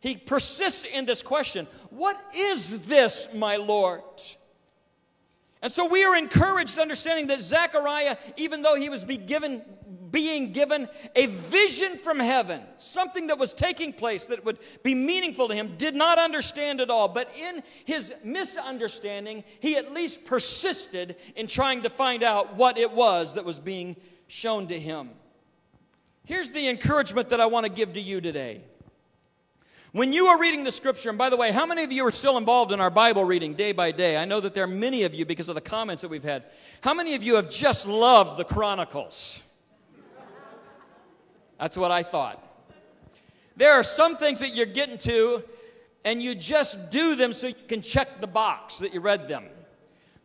He 0.00 0.16
persists 0.16 0.84
in 0.84 1.04
this 1.04 1.22
question 1.22 1.66
What 1.90 2.16
is 2.34 2.86
this, 2.86 3.28
my 3.34 3.56
Lord? 3.56 4.02
And 5.60 5.72
so 5.72 5.86
we 5.86 6.04
are 6.04 6.16
encouraged 6.16 6.78
understanding 6.78 7.26
that 7.26 7.40
Zechariah, 7.40 8.16
even 8.36 8.62
though 8.62 8.76
he 8.76 8.88
was 8.88 9.02
be 9.02 9.16
given, 9.16 9.62
being 10.10 10.52
given 10.52 10.88
a 11.14 11.26
vision 11.26 11.96
from 11.98 12.18
heaven, 12.18 12.60
something 12.76 13.28
that 13.28 13.38
was 13.38 13.54
taking 13.54 13.92
place 13.92 14.26
that 14.26 14.44
would 14.44 14.58
be 14.82 14.94
meaningful 14.94 15.48
to 15.48 15.54
him, 15.54 15.76
did 15.76 15.94
not 15.94 16.18
understand 16.18 16.80
at 16.80 16.90
all. 16.90 17.08
But 17.08 17.30
in 17.36 17.62
his 17.84 18.12
misunderstanding, 18.24 19.44
he 19.60 19.76
at 19.76 19.92
least 19.92 20.24
persisted 20.24 21.16
in 21.36 21.46
trying 21.46 21.82
to 21.82 21.90
find 21.90 22.22
out 22.22 22.56
what 22.56 22.78
it 22.78 22.92
was 22.92 23.34
that 23.34 23.44
was 23.44 23.60
being 23.60 23.96
shown 24.26 24.66
to 24.68 24.78
him. 24.78 25.10
Here's 26.24 26.50
the 26.50 26.68
encouragement 26.68 27.30
that 27.30 27.40
I 27.40 27.46
want 27.46 27.66
to 27.66 27.72
give 27.72 27.94
to 27.94 28.00
you 28.00 28.20
today. 28.20 28.60
When 29.92 30.12
you 30.12 30.26
are 30.26 30.38
reading 30.38 30.64
the 30.64 30.72
scripture, 30.72 31.08
and 31.08 31.16
by 31.16 31.30
the 31.30 31.36
way, 31.38 31.50
how 31.50 31.64
many 31.64 31.82
of 31.82 31.90
you 31.90 32.06
are 32.06 32.12
still 32.12 32.36
involved 32.36 32.72
in 32.72 32.80
our 32.80 32.90
Bible 32.90 33.24
reading 33.24 33.54
day 33.54 33.72
by 33.72 33.90
day? 33.90 34.18
I 34.18 34.26
know 34.26 34.38
that 34.38 34.52
there 34.52 34.64
are 34.64 34.66
many 34.66 35.04
of 35.04 35.14
you 35.14 35.24
because 35.24 35.48
of 35.48 35.54
the 35.54 35.62
comments 35.62 36.02
that 36.02 36.08
we've 36.08 36.22
had. 36.22 36.44
How 36.82 36.92
many 36.92 37.14
of 37.14 37.24
you 37.24 37.36
have 37.36 37.48
just 37.48 37.86
loved 37.86 38.38
the 38.38 38.44
Chronicles? 38.44 39.42
That's 41.58 41.76
what 41.76 41.90
I 41.90 42.02
thought. 42.02 42.44
There 43.56 43.72
are 43.72 43.82
some 43.82 44.16
things 44.16 44.40
that 44.40 44.54
you're 44.54 44.66
getting 44.66 44.98
to, 44.98 45.42
and 46.04 46.22
you 46.22 46.34
just 46.34 46.90
do 46.90 47.16
them 47.16 47.32
so 47.32 47.48
you 47.48 47.54
can 47.66 47.82
check 47.82 48.20
the 48.20 48.26
box 48.26 48.78
that 48.78 48.94
you 48.94 49.00
read 49.00 49.26
them. 49.26 49.44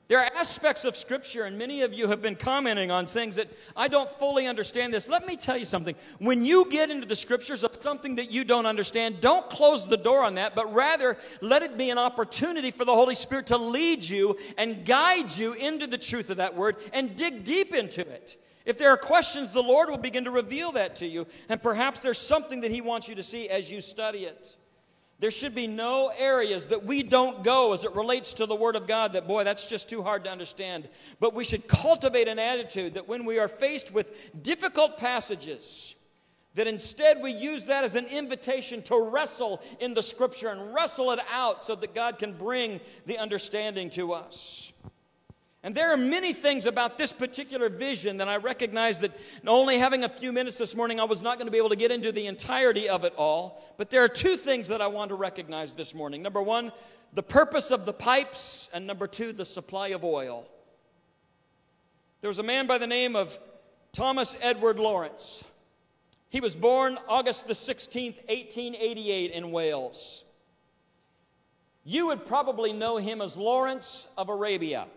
There 0.09 0.19
are 0.19 0.29
aspects 0.35 0.85
of 0.85 0.95
Scripture, 0.95 1.45
and 1.45 1.57
many 1.57 1.81
of 1.81 1.93
you 1.93 2.09
have 2.09 2.21
been 2.21 2.35
commenting 2.35 2.91
on 2.91 3.07
things 3.07 3.35
that 3.37 3.47
I 3.75 3.87
don't 3.87 4.09
fully 4.09 4.45
understand 4.45 4.93
this. 4.93 5.09
Let 5.09 5.25
me 5.25 5.35
tell 5.37 5.57
you 5.57 5.65
something. 5.65 5.95
When 6.19 6.45
you 6.45 6.69
get 6.69 6.91
into 6.91 7.07
the 7.07 7.15
Scriptures 7.15 7.63
of 7.63 7.75
something 7.79 8.15
that 8.15 8.29
you 8.29 8.43
don't 8.43 8.67
understand, 8.67 9.21
don't 9.21 9.49
close 9.49 9.87
the 9.87 9.97
door 9.97 10.23
on 10.23 10.35
that, 10.35 10.55
but 10.55 10.71
rather 10.71 11.17
let 11.41 11.63
it 11.63 11.77
be 11.77 11.89
an 11.89 11.97
opportunity 11.97 12.69
for 12.69 12.85
the 12.85 12.91
Holy 12.91 13.15
Spirit 13.15 13.47
to 13.47 13.57
lead 13.57 14.03
you 14.03 14.37
and 14.57 14.85
guide 14.85 15.35
you 15.35 15.53
into 15.53 15.87
the 15.87 15.97
truth 15.97 16.29
of 16.29 16.37
that 16.37 16.55
word 16.55 16.75
and 16.91 17.15
dig 17.15 17.43
deep 17.43 17.73
into 17.73 18.01
it. 18.01 18.37
If 18.65 18.77
there 18.77 18.89
are 18.89 18.97
questions, 18.97 19.51
the 19.51 19.61
Lord 19.61 19.89
will 19.89 19.97
begin 19.97 20.23
to 20.25 20.31
reveal 20.31 20.71
that 20.73 20.95
to 20.97 21.07
you, 21.07 21.27
and 21.49 21.61
perhaps 21.61 21.99
there's 21.99 22.17
something 22.17 22.61
that 22.61 22.71
He 22.71 22.81
wants 22.81 23.07
you 23.07 23.15
to 23.15 23.23
see 23.23 23.49
as 23.49 23.69
you 23.69 23.81
study 23.81 24.19
it. 24.19 24.55
There 25.19 25.31
should 25.31 25.55
be 25.55 25.67
no 25.67 26.11
areas 26.17 26.65
that 26.65 26.83
we 26.83 27.01
don't 27.01 27.43
go 27.43 27.73
as 27.73 27.85
it 27.85 27.95
relates 27.95 28.33
to 28.35 28.45
the 28.45 28.55
Word 28.55 28.75
of 28.75 28.87
God 28.87 29.13
that, 29.13 29.27
boy, 29.27 29.43
that's 29.43 29.67
just 29.67 29.87
too 29.87 30.01
hard 30.01 30.25
to 30.25 30.29
understand. 30.29 30.89
But 31.19 31.33
we 31.33 31.45
should 31.45 31.67
cultivate 31.67 32.27
an 32.27 32.39
attitude 32.39 32.95
that 32.95 33.07
when 33.07 33.23
we 33.23 33.39
are 33.39 33.47
faced 33.47 33.93
with 33.93 34.43
difficult 34.43 34.97
passages, 34.97 35.95
that 36.55 36.67
instead 36.67 37.21
we 37.21 37.31
use 37.31 37.65
that 37.65 37.83
as 37.83 37.95
an 37.95 38.05
invitation 38.07 38.81
to 38.83 39.09
wrestle 39.09 39.61
in 39.79 39.93
the 39.93 40.03
Scripture 40.03 40.49
and 40.49 40.73
wrestle 40.73 41.11
it 41.11 41.19
out 41.31 41.63
so 41.63 41.75
that 41.75 41.95
God 41.95 42.19
can 42.19 42.33
bring 42.33 42.79
the 43.05 43.17
understanding 43.17 43.89
to 43.91 44.13
us. 44.13 44.73
And 45.65 45.73
there 45.73 45.93
are 45.93 45.97
many 45.97 46.33
things 46.33 46.65
about 46.65 46.97
this 46.97 47.13
particular 47.13 47.69
vision 47.69 48.17
that 48.17 48.27
I 48.27 48.35
recognize 48.35 48.99
that 48.99 49.17
only 49.47 49.77
having 49.77 50.03
a 50.03 50.09
few 50.09 50.33
minutes 50.33 50.57
this 50.57 50.75
morning, 50.75 50.99
I 50.99 51.05
was 51.05 51.21
not 51.21 51.37
going 51.37 51.47
to 51.47 51.51
be 51.51 51.57
able 51.57 51.69
to 51.69 51.77
get 51.77 51.89
into 51.89 52.11
the 52.11 52.27
entirety 52.27 52.89
of 52.89 53.05
it 53.05 53.13
all. 53.17 53.63
But 53.77 53.89
there 53.89 54.03
are 54.03 54.09
two 54.09 54.35
things 54.35 54.67
that 54.67 54.81
I 54.81 54.87
want 54.87 55.09
to 55.09 55.15
recognize 55.15 55.71
this 55.71 55.95
morning. 55.95 56.21
Number 56.21 56.41
one, 56.41 56.73
the 57.13 57.23
purpose 57.23 57.71
of 57.71 57.85
the 57.85 57.93
pipes, 57.93 58.69
and 58.73 58.85
number 58.85 59.07
two, 59.07 59.31
the 59.31 59.45
supply 59.45 59.89
of 59.89 60.03
oil. 60.03 60.45
There 62.19 62.29
was 62.29 62.39
a 62.39 62.43
man 62.43 62.67
by 62.67 62.77
the 62.77 62.87
name 62.87 63.15
of 63.15 63.37
Thomas 63.93 64.35
Edward 64.41 64.79
Lawrence. 64.79 65.45
He 66.29 66.41
was 66.41 66.57
born 66.57 66.97
August 67.07 67.47
the 67.47 67.53
16th, 67.53 68.17
1888, 68.27 69.31
in 69.31 69.51
Wales. 69.51 70.25
You 71.85 72.07
would 72.07 72.25
probably 72.25 72.73
know 72.73 72.97
him 72.97 73.21
as 73.21 73.37
Lawrence 73.37 74.09
of 74.17 74.27
Arabia. 74.27 74.87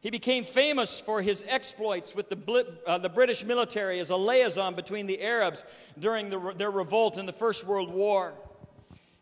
He 0.00 0.10
became 0.10 0.44
famous 0.44 1.00
for 1.00 1.20
his 1.20 1.44
exploits 1.46 2.14
with 2.14 2.30
the, 2.30 2.66
uh, 2.86 2.98
the 2.98 3.10
British 3.10 3.44
military 3.44 4.00
as 4.00 4.08
a 4.08 4.16
liaison 4.16 4.74
between 4.74 5.06
the 5.06 5.20
Arabs 5.20 5.64
during 5.98 6.30
the, 6.30 6.54
their 6.56 6.70
revolt 6.70 7.18
in 7.18 7.26
the 7.26 7.32
First 7.32 7.66
World 7.66 7.92
War. 7.92 8.32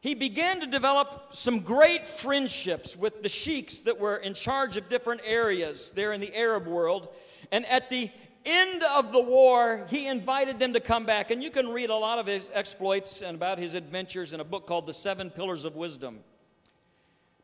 He 0.00 0.14
began 0.14 0.60
to 0.60 0.66
develop 0.66 1.34
some 1.34 1.60
great 1.60 2.06
friendships 2.06 2.96
with 2.96 3.24
the 3.24 3.28
sheiks 3.28 3.80
that 3.80 3.98
were 3.98 4.16
in 4.16 4.34
charge 4.34 4.76
of 4.76 4.88
different 4.88 5.22
areas 5.24 5.90
there 5.90 6.12
in 6.12 6.20
the 6.20 6.34
Arab 6.36 6.68
world. 6.68 7.08
And 7.50 7.66
at 7.66 7.90
the 7.90 8.08
end 8.46 8.84
of 8.84 9.12
the 9.12 9.20
war, 9.20 9.84
he 9.90 10.06
invited 10.06 10.60
them 10.60 10.74
to 10.74 10.80
come 10.80 11.04
back. 11.04 11.32
And 11.32 11.42
you 11.42 11.50
can 11.50 11.68
read 11.68 11.90
a 11.90 11.96
lot 11.96 12.20
of 12.20 12.26
his 12.26 12.48
exploits 12.54 13.20
and 13.20 13.34
about 13.34 13.58
his 13.58 13.74
adventures 13.74 14.32
in 14.32 14.38
a 14.38 14.44
book 14.44 14.68
called 14.68 14.86
The 14.86 14.94
Seven 14.94 15.30
Pillars 15.30 15.64
of 15.64 15.74
Wisdom. 15.74 16.20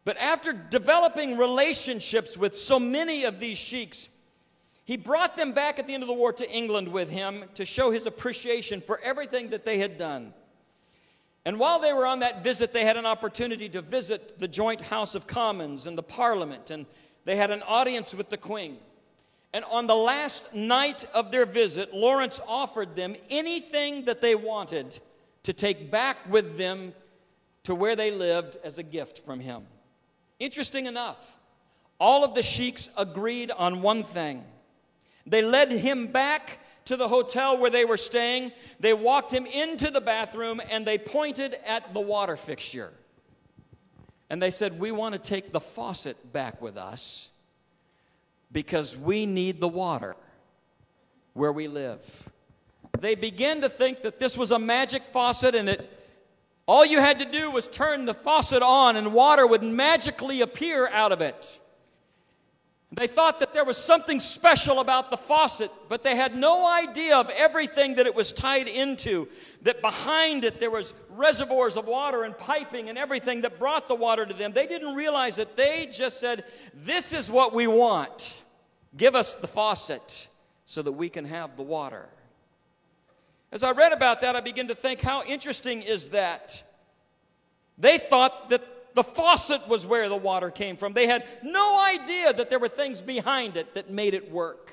But 0.04 0.18
after 0.18 0.52
developing 0.52 1.38
relationships 1.38 2.36
with 2.36 2.56
so 2.56 2.78
many 2.78 3.24
of 3.24 3.40
these 3.40 3.56
sheiks, 3.56 4.08
he 4.84 4.98
brought 4.98 5.36
them 5.36 5.52
back 5.52 5.78
at 5.78 5.86
the 5.86 5.94
end 5.94 6.02
of 6.02 6.08
the 6.08 6.14
war 6.14 6.32
to 6.34 6.50
England 6.50 6.88
with 6.88 7.08
him 7.08 7.44
to 7.54 7.64
show 7.64 7.90
his 7.90 8.06
appreciation 8.06 8.82
for 8.82 9.00
everything 9.00 9.48
that 9.48 9.64
they 9.64 9.78
had 9.78 9.96
done. 9.96 10.34
And 11.46 11.58
while 11.58 11.80
they 11.80 11.92
were 11.92 12.06
on 12.06 12.20
that 12.20 12.44
visit, 12.44 12.72
they 12.72 12.84
had 12.84 12.96
an 12.96 13.06
opportunity 13.06 13.68
to 13.70 13.80
visit 13.80 14.38
the 14.38 14.48
joint 14.48 14.82
House 14.82 15.14
of 15.14 15.26
Commons 15.26 15.86
and 15.86 15.96
the 15.96 16.02
Parliament, 16.02 16.70
and 16.70 16.84
they 17.24 17.36
had 17.36 17.50
an 17.50 17.62
audience 17.62 18.14
with 18.14 18.28
the 18.28 18.36
Queen. 18.36 18.76
And 19.54 19.64
on 19.70 19.86
the 19.86 19.94
last 19.94 20.52
night 20.52 21.06
of 21.14 21.30
their 21.30 21.46
visit, 21.46 21.94
Lawrence 21.94 22.40
offered 22.46 22.96
them 22.96 23.16
anything 23.30 24.04
that 24.04 24.20
they 24.20 24.34
wanted 24.34 24.98
to 25.44 25.52
take 25.52 25.90
back 25.90 26.18
with 26.28 26.58
them 26.58 26.92
to 27.62 27.74
where 27.74 27.96
they 27.96 28.10
lived 28.10 28.56
as 28.64 28.78
a 28.78 28.82
gift 28.82 29.18
from 29.18 29.40
him. 29.40 29.64
Interesting 30.38 30.86
enough, 30.86 31.36
all 32.00 32.24
of 32.24 32.34
the 32.34 32.42
sheiks 32.42 32.88
agreed 32.96 33.50
on 33.50 33.82
one 33.82 34.02
thing. 34.02 34.44
They 35.26 35.42
led 35.42 35.70
him 35.70 36.08
back 36.08 36.58
to 36.86 36.96
the 36.96 37.08
hotel 37.08 37.58
where 37.58 37.70
they 37.70 37.84
were 37.84 37.96
staying. 37.96 38.52
They 38.80 38.92
walked 38.92 39.32
him 39.32 39.46
into 39.46 39.90
the 39.90 40.00
bathroom 40.00 40.60
and 40.70 40.86
they 40.86 40.98
pointed 40.98 41.56
at 41.66 41.94
the 41.94 42.00
water 42.00 42.36
fixture. 42.36 42.92
And 44.28 44.42
they 44.42 44.50
said, 44.50 44.78
We 44.78 44.92
want 44.92 45.14
to 45.14 45.18
take 45.18 45.52
the 45.52 45.60
faucet 45.60 46.32
back 46.32 46.60
with 46.60 46.76
us 46.76 47.30
because 48.52 48.96
we 48.96 49.26
need 49.26 49.60
the 49.60 49.68
water 49.68 50.16
where 51.32 51.52
we 51.52 51.68
live. 51.68 52.28
They 52.98 53.14
began 53.14 53.60
to 53.62 53.68
think 53.68 54.02
that 54.02 54.18
this 54.18 54.36
was 54.36 54.50
a 54.50 54.58
magic 54.58 55.04
faucet 55.04 55.54
and 55.54 55.68
it 55.68 55.90
all 56.66 56.84
you 56.84 57.00
had 57.00 57.18
to 57.18 57.24
do 57.24 57.50
was 57.50 57.68
turn 57.68 58.06
the 58.06 58.14
faucet 58.14 58.62
on 58.62 58.96
and 58.96 59.12
water 59.12 59.46
would 59.46 59.62
magically 59.62 60.40
appear 60.40 60.88
out 60.88 61.12
of 61.12 61.20
it. 61.20 61.60
They 62.96 63.06
thought 63.08 63.40
that 63.40 63.52
there 63.52 63.64
was 63.64 63.76
something 63.76 64.20
special 64.20 64.78
about 64.78 65.10
the 65.10 65.16
faucet, 65.16 65.70
but 65.88 66.04
they 66.04 66.14
had 66.14 66.36
no 66.36 66.66
idea 66.66 67.16
of 67.16 67.28
everything 67.30 67.94
that 67.94 68.06
it 68.06 68.14
was 68.14 68.32
tied 68.32 68.68
into. 68.68 69.28
That 69.62 69.80
behind 69.80 70.44
it 70.44 70.60
there 70.60 70.70
was 70.70 70.94
reservoirs 71.10 71.76
of 71.76 71.86
water 71.86 72.22
and 72.22 72.38
piping 72.38 72.88
and 72.88 72.96
everything 72.96 73.40
that 73.40 73.58
brought 73.58 73.88
the 73.88 73.96
water 73.96 74.24
to 74.24 74.32
them. 74.32 74.52
They 74.52 74.66
didn't 74.66 74.94
realize 74.94 75.36
that 75.36 75.56
they 75.56 75.88
just 75.90 76.20
said, 76.20 76.44
This 76.72 77.12
is 77.12 77.30
what 77.30 77.52
we 77.52 77.66
want. 77.66 78.38
Give 78.96 79.16
us 79.16 79.34
the 79.34 79.48
faucet 79.48 80.28
so 80.64 80.80
that 80.82 80.92
we 80.92 81.08
can 81.08 81.24
have 81.24 81.56
the 81.56 81.62
water. 81.62 82.08
As 83.54 83.62
I 83.62 83.70
read 83.70 83.92
about 83.92 84.20
that, 84.22 84.34
I 84.34 84.40
began 84.40 84.66
to 84.66 84.74
think, 84.74 85.00
how 85.00 85.22
interesting 85.22 85.82
is 85.82 86.08
that? 86.08 86.60
They 87.78 87.98
thought 87.98 88.48
that 88.48 88.64
the 88.94 89.04
faucet 89.04 89.68
was 89.68 89.86
where 89.86 90.08
the 90.08 90.16
water 90.16 90.50
came 90.50 90.76
from. 90.76 90.92
They 90.92 91.06
had 91.06 91.24
no 91.44 91.80
idea 91.80 92.32
that 92.32 92.50
there 92.50 92.58
were 92.58 92.68
things 92.68 93.00
behind 93.00 93.56
it 93.56 93.74
that 93.74 93.90
made 93.90 94.12
it 94.12 94.32
work. 94.32 94.72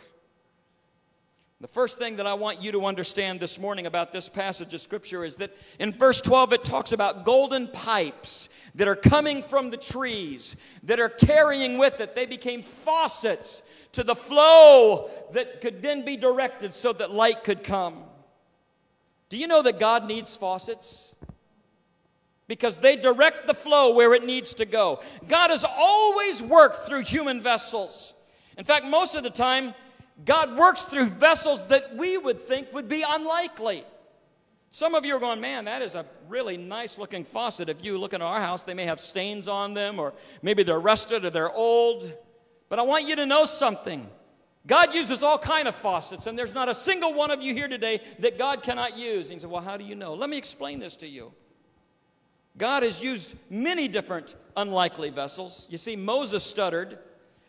The 1.60 1.68
first 1.68 2.00
thing 2.00 2.16
that 2.16 2.26
I 2.26 2.34
want 2.34 2.64
you 2.64 2.72
to 2.72 2.88
understand 2.88 3.40
this 3.40 3.60
morning 3.60 3.86
about 3.86 4.12
this 4.12 4.28
passage 4.28 4.74
of 4.74 4.82
Scripture 4.82 5.24
is 5.24 5.36
that 5.36 5.56
in 5.78 5.94
verse 5.94 6.20
12 6.20 6.54
it 6.54 6.64
talks 6.64 6.92
about 6.92 7.24
golden 7.24 7.68
pipes 7.68 8.50
that 8.74 8.88
are 8.88 8.96
coming 8.96 9.44
from 9.44 9.70
the 9.70 9.78
trees, 9.78 10.56
that 10.82 11.00
are 11.00 11.10
carrying 11.10 11.78
with 11.78 12.00
it. 12.00 12.16
They 12.16 12.26
became 12.26 12.64
faucets 12.64 13.62
to 13.92 14.04
the 14.04 14.16
flow 14.16 15.12
that 15.34 15.62
could 15.62 15.84
then 15.84 16.04
be 16.04 16.18
directed 16.18 16.74
so 16.74 16.94
that 16.94 17.12
light 17.12 17.44
could 17.44 17.64
come. 17.64 18.06
Do 19.32 19.38
you 19.38 19.48
know 19.48 19.64
that 19.64 19.80
God 19.80 20.10
needs 20.10 20.36
faucets? 20.36 21.16
Because 22.50 22.76
they 22.76 22.98
direct 22.98 23.48
the 23.48 23.54
flow 23.54 23.96
where 23.96 24.14
it 24.14 24.26
needs 24.26 24.56
to 24.56 24.66
go. 24.66 25.00
God 25.30 25.52
has 25.52 25.64
always 25.64 26.44
worked 26.44 26.86
through 26.86 27.06
human 27.06 27.40
vessels. 27.40 28.14
In 28.58 28.66
fact, 28.66 28.86
most 28.86 29.16
of 29.16 29.24
the 29.24 29.30
time, 29.30 29.74
God 30.26 30.58
works 30.58 30.84
through 30.84 31.06
vessels 31.06 31.66
that 31.68 31.96
we 31.96 32.18
would 32.18 32.42
think 32.42 32.74
would 32.74 32.90
be 32.90 33.06
unlikely. 33.08 33.86
Some 34.70 34.96
of 34.96 35.06
you 35.06 35.16
are 35.16 35.20
going, 35.20 35.40
man, 35.40 35.64
that 35.64 35.82
is 35.82 35.96
a 35.96 36.06
really 36.28 36.58
nice 36.58 36.98
looking 36.98 37.24
faucet. 37.24 37.70
If 37.70 37.86
you 37.86 37.98
look 37.98 38.14
at 38.14 38.22
our 38.22 38.42
house, 38.42 38.64
they 38.64 38.74
may 38.74 38.86
have 38.86 39.00
stains 39.00 39.48
on 39.48 39.74
them, 39.74 39.98
or 39.98 40.14
maybe 40.42 40.64
they're 40.64 40.78
rusted 40.78 41.24
or 41.24 41.30
they're 41.30 41.50
old. 41.50 42.12
But 42.68 42.80
I 42.80 42.82
want 42.82 43.08
you 43.08 43.16
to 43.16 43.26
know 43.26 43.46
something. 43.46 44.10
God 44.68 44.94
uses 44.94 45.24
all 45.24 45.40
kind 45.40 45.68
of 45.68 45.76
faucets, 45.76 46.28
and 46.28 46.38
there's 46.38 46.54
not 46.54 46.70
a 46.70 46.76
single 46.76 47.14
one 47.14 47.32
of 47.32 47.42
you 47.42 47.54
here 47.54 47.68
today 47.68 48.02
that 48.20 48.38
God 48.38 48.62
cannot 48.62 48.98
use. 48.98 49.28
And 49.28 49.34
you 49.34 49.40
say, 49.40 49.48
Well, 49.48 49.62
how 49.62 49.78
do 49.78 49.84
you 49.84 49.96
know? 49.96 50.14
Let 50.14 50.30
me 50.30 50.38
explain 50.38 50.80
this 50.80 50.96
to 50.98 51.08
you. 51.08 51.34
God 52.58 52.84
has 52.84 53.02
used 53.02 53.36
many 53.50 53.88
different 53.88 54.36
unlikely 54.58 55.10
vessels. 55.10 55.68
You 55.72 55.78
see, 55.78 55.96
Moses 55.96 56.44
stuttered, 56.44 57.00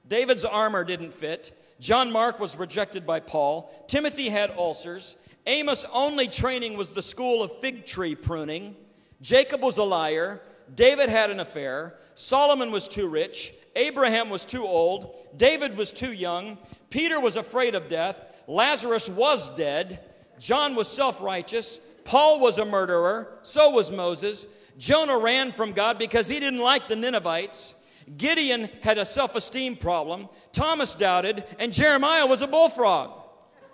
David's 0.06 0.44
armor 0.44 0.84
didn't 0.84 1.12
fit, 1.12 1.58
John 1.80 2.12
Mark 2.12 2.38
was 2.38 2.56
rejected 2.56 3.06
by 3.06 3.20
Paul, 3.20 3.72
Timothy 3.88 4.28
had 4.28 4.52
ulcers, 4.56 5.16
Amos' 5.46 5.84
only 5.92 6.28
training 6.28 6.76
was 6.76 6.90
the 6.90 7.02
school 7.02 7.42
of 7.42 7.58
fig 7.60 7.84
tree 7.84 8.14
pruning, 8.14 8.76
Jacob 9.20 9.60
was 9.60 9.78
a 9.78 9.82
liar, 9.82 10.40
David 10.74 11.08
had 11.08 11.30
an 11.30 11.40
affair, 11.40 11.98
Solomon 12.14 12.70
was 12.70 12.86
too 12.86 13.08
rich, 13.08 13.52
Abraham 13.74 14.30
was 14.30 14.44
too 14.44 14.64
old, 14.64 15.16
David 15.36 15.76
was 15.76 15.92
too 15.92 16.12
young, 16.12 16.58
Peter 16.92 17.18
was 17.18 17.36
afraid 17.36 17.74
of 17.74 17.88
death. 17.88 18.26
Lazarus 18.46 19.08
was 19.08 19.48
dead. 19.56 19.98
John 20.38 20.76
was 20.76 20.86
self 20.86 21.22
righteous. 21.22 21.80
Paul 22.04 22.38
was 22.38 22.58
a 22.58 22.66
murderer. 22.66 23.38
So 23.40 23.70
was 23.70 23.90
Moses. 23.90 24.46
Jonah 24.76 25.18
ran 25.18 25.52
from 25.52 25.72
God 25.72 25.98
because 25.98 26.26
he 26.26 26.38
didn't 26.38 26.60
like 26.60 26.88
the 26.88 26.96
Ninevites. 26.96 27.74
Gideon 28.18 28.68
had 28.82 28.98
a 28.98 29.06
self 29.06 29.34
esteem 29.34 29.74
problem. 29.76 30.28
Thomas 30.52 30.94
doubted. 30.94 31.44
And 31.58 31.72
Jeremiah 31.72 32.26
was 32.26 32.42
a 32.42 32.46
bullfrog. 32.46 33.10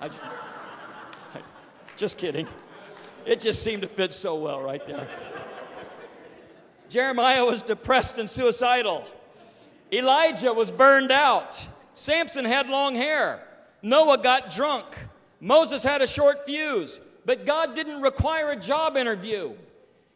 I 0.00 0.08
just, 0.08 0.22
just 1.96 2.18
kidding. 2.18 2.46
It 3.26 3.40
just 3.40 3.64
seemed 3.64 3.82
to 3.82 3.88
fit 3.88 4.12
so 4.12 4.36
well 4.36 4.62
right 4.62 4.86
there. 4.86 5.08
Jeremiah 6.88 7.44
was 7.44 7.64
depressed 7.64 8.18
and 8.18 8.30
suicidal. 8.30 9.04
Elijah 9.92 10.52
was 10.52 10.70
burned 10.70 11.10
out. 11.10 11.66
Samson 11.98 12.44
had 12.44 12.68
long 12.68 12.94
hair. 12.94 13.42
Noah 13.82 14.18
got 14.18 14.52
drunk. 14.52 14.84
Moses 15.40 15.82
had 15.82 16.00
a 16.00 16.06
short 16.06 16.46
fuse. 16.46 17.00
But 17.26 17.44
God 17.44 17.74
didn't 17.74 18.02
require 18.02 18.52
a 18.52 18.56
job 18.56 18.96
interview. 18.96 19.54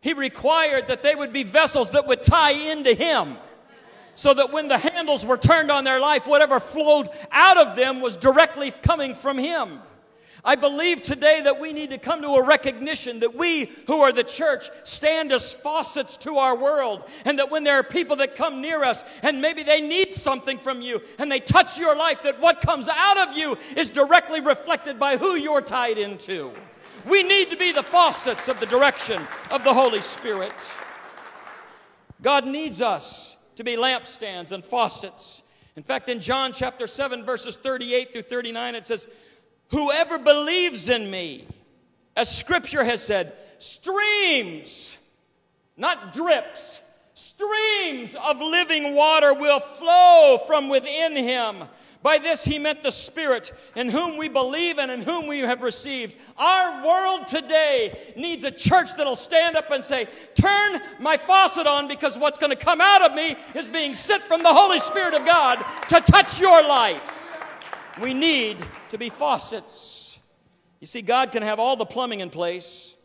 He 0.00 0.12
required 0.12 0.86
that 0.86 1.02
they 1.02 1.16
would 1.16 1.32
be 1.32 1.42
vessels 1.42 1.90
that 1.90 2.06
would 2.06 2.22
tie 2.22 2.52
into 2.52 2.94
Him. 2.94 3.36
So 4.14 4.32
that 4.32 4.52
when 4.52 4.68
the 4.68 4.78
handles 4.78 5.26
were 5.26 5.36
turned 5.36 5.72
on 5.72 5.82
their 5.82 5.98
life, 5.98 6.24
whatever 6.24 6.60
flowed 6.60 7.08
out 7.32 7.56
of 7.56 7.74
them 7.74 8.00
was 8.00 8.16
directly 8.16 8.70
coming 8.70 9.16
from 9.16 9.36
Him. 9.36 9.80
I 10.44 10.56
believe 10.56 11.02
today 11.02 11.40
that 11.44 11.61
we 11.61 11.72
need 11.72 11.90
to 11.90 11.99
come 11.99 12.20
to 12.22 12.34
a 12.34 12.44
recognition 12.44 13.20
that 13.20 13.37
we 13.37 13.70
who 13.87 14.00
are 14.00 14.12
the 14.12 14.25
church 14.25 14.70
stand 14.82 15.30
as 15.30 15.54
faucets 15.54 16.16
to 16.18 16.38
our 16.38 16.56
world. 16.56 17.08
And 17.25 17.38
that 17.38 17.50
when 17.50 17.62
there 17.62 17.76
are 17.76 17.84
people 17.84 18.16
that 18.16 18.34
come 18.34 18.61
near 18.61 18.82
us 18.82 19.04
and 19.22 19.40
maybe 19.40 19.62
they 19.62 19.80
need 19.80 20.14
something 20.14 20.58
from 20.58 20.80
you 20.80 21.00
and 21.18 21.30
they 21.30 21.38
touch 21.38 21.78
your 21.78 21.94
life, 21.94 22.25
that 22.25 22.40
what 22.40 22.61
comes 22.61 22.88
out 22.88 23.28
of 23.28 23.37
you 23.37 23.56
is 23.76 23.88
directly 23.88 24.40
reflected 24.40 24.99
by 24.99 25.16
who 25.16 25.37
you're 25.37 25.61
tied 25.61 25.96
into. 25.96 26.50
We 27.08 27.22
need 27.22 27.50
to 27.50 27.56
be 27.56 27.70
the 27.70 27.82
faucets 27.82 28.49
of 28.49 28.58
the 28.58 28.66
direction 28.66 29.22
of 29.52 29.62
the 29.62 29.75
Holy 29.75 30.00
Spirit. 30.00 30.54
God 32.20 32.46
needs 32.46 32.80
us 32.80 33.37
to 33.56 33.64
be 33.64 33.76
lampstands 33.76 34.50
and 34.50 34.64
faucets. 34.64 35.44
In 35.76 35.82
fact, 35.84 36.08
in 36.08 36.20
John 36.20 36.52
chapter 36.52 36.87
7, 36.87 37.25
verses 37.25 37.56
38 37.56 38.12
through 38.12 38.22
39, 38.22 38.75
it 38.75 38.87
says, 38.87 39.06
Whoever 39.72 40.18
believes 40.18 40.88
in 40.90 41.10
me, 41.10 41.46
as 42.14 42.34
scripture 42.34 42.84
has 42.84 43.02
said, 43.02 43.32
streams, 43.58 44.98
not 45.78 46.12
drips, 46.12 46.82
streams 47.14 48.14
of 48.14 48.38
living 48.38 48.94
water 48.94 49.32
will 49.32 49.60
flow 49.60 50.38
from 50.46 50.68
within 50.68 51.16
him. 51.16 51.64
By 52.02 52.18
this 52.18 52.44
he 52.44 52.58
meant 52.58 52.82
the 52.82 52.90
Spirit 52.90 53.52
in 53.74 53.88
whom 53.88 54.18
we 54.18 54.28
believe 54.28 54.78
and 54.78 54.90
in 54.90 55.02
whom 55.02 55.26
we 55.26 55.38
have 55.38 55.62
received. 55.62 56.16
Our 56.36 56.84
world 56.84 57.28
today 57.28 58.12
needs 58.16 58.44
a 58.44 58.50
church 58.50 58.94
that'll 58.96 59.16
stand 59.16 59.56
up 59.56 59.70
and 59.70 59.84
say, 59.84 60.06
Turn 60.34 60.82
my 60.98 61.16
faucet 61.16 61.66
on 61.66 61.88
because 61.88 62.18
what's 62.18 62.38
going 62.38 62.50
to 62.50 62.56
come 62.56 62.80
out 62.82 63.08
of 63.08 63.14
me 63.14 63.36
is 63.54 63.68
being 63.68 63.94
sent 63.94 64.24
from 64.24 64.42
the 64.42 64.52
Holy 64.52 64.80
Spirit 64.80 65.14
of 65.14 65.24
God 65.24 65.64
to 65.88 66.00
touch 66.00 66.40
your 66.40 66.62
life. 66.66 67.21
We 68.00 68.14
need 68.14 68.58
to 68.90 68.99
be 68.99 69.11
faucets. 69.11 70.18
You 70.80 70.87
see, 70.87 71.02
God 71.02 71.32
can 71.32 71.42
have 71.42 71.58
all 71.58 71.76
the 71.76 71.84
plumbing 71.84 72.20
in 72.20 72.30
place. 72.30 72.96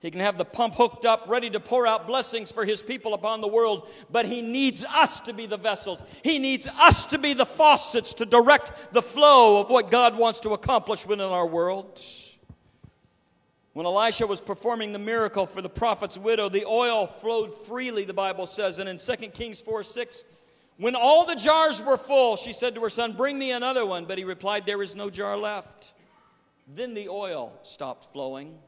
He 0.00 0.10
can 0.10 0.20
have 0.20 0.36
the 0.36 0.44
pump 0.44 0.74
hooked 0.74 1.04
up, 1.04 1.26
ready 1.28 1.48
to 1.50 1.60
pour 1.60 1.86
out 1.86 2.08
blessings 2.08 2.50
for 2.50 2.64
His 2.64 2.82
people 2.82 3.14
upon 3.14 3.40
the 3.40 3.46
world, 3.46 3.88
but 4.10 4.26
He 4.26 4.42
needs 4.42 4.84
us 4.84 5.20
to 5.20 5.32
be 5.32 5.46
the 5.46 5.56
vessels. 5.56 6.02
He 6.24 6.40
needs 6.40 6.66
us 6.66 7.06
to 7.06 7.18
be 7.18 7.34
the 7.34 7.46
faucets 7.46 8.12
to 8.14 8.26
direct 8.26 8.92
the 8.92 9.00
flow 9.00 9.60
of 9.60 9.70
what 9.70 9.92
God 9.92 10.18
wants 10.18 10.40
to 10.40 10.50
accomplish 10.50 11.06
within 11.06 11.30
our 11.30 11.46
world. 11.46 12.00
When 13.74 13.86
Elisha 13.86 14.26
was 14.26 14.40
performing 14.40 14.92
the 14.92 14.98
miracle 14.98 15.46
for 15.46 15.62
the 15.62 15.70
prophet's 15.70 16.18
widow, 16.18 16.48
the 16.48 16.66
oil 16.66 17.06
flowed 17.06 17.54
freely, 17.54 18.04
the 18.04 18.12
Bible 18.12 18.46
says. 18.46 18.78
And 18.80 18.88
in 18.88 18.98
2 18.98 19.28
Kings 19.28 19.62
4 19.62 19.84
6, 19.84 20.24
when 20.82 20.96
all 20.96 21.24
the 21.24 21.36
jars 21.36 21.80
were 21.80 21.96
full, 21.96 22.34
she 22.34 22.52
said 22.52 22.74
to 22.74 22.80
her 22.80 22.90
son, 22.90 23.12
Bring 23.12 23.38
me 23.38 23.52
another 23.52 23.86
one. 23.86 24.04
But 24.04 24.18
he 24.18 24.24
replied, 24.24 24.66
There 24.66 24.82
is 24.82 24.96
no 24.96 25.10
jar 25.10 25.36
left. 25.36 25.94
Then 26.66 26.94
the 26.94 27.08
oil 27.08 27.52
stopped 27.62 28.06
flowing. 28.12 28.58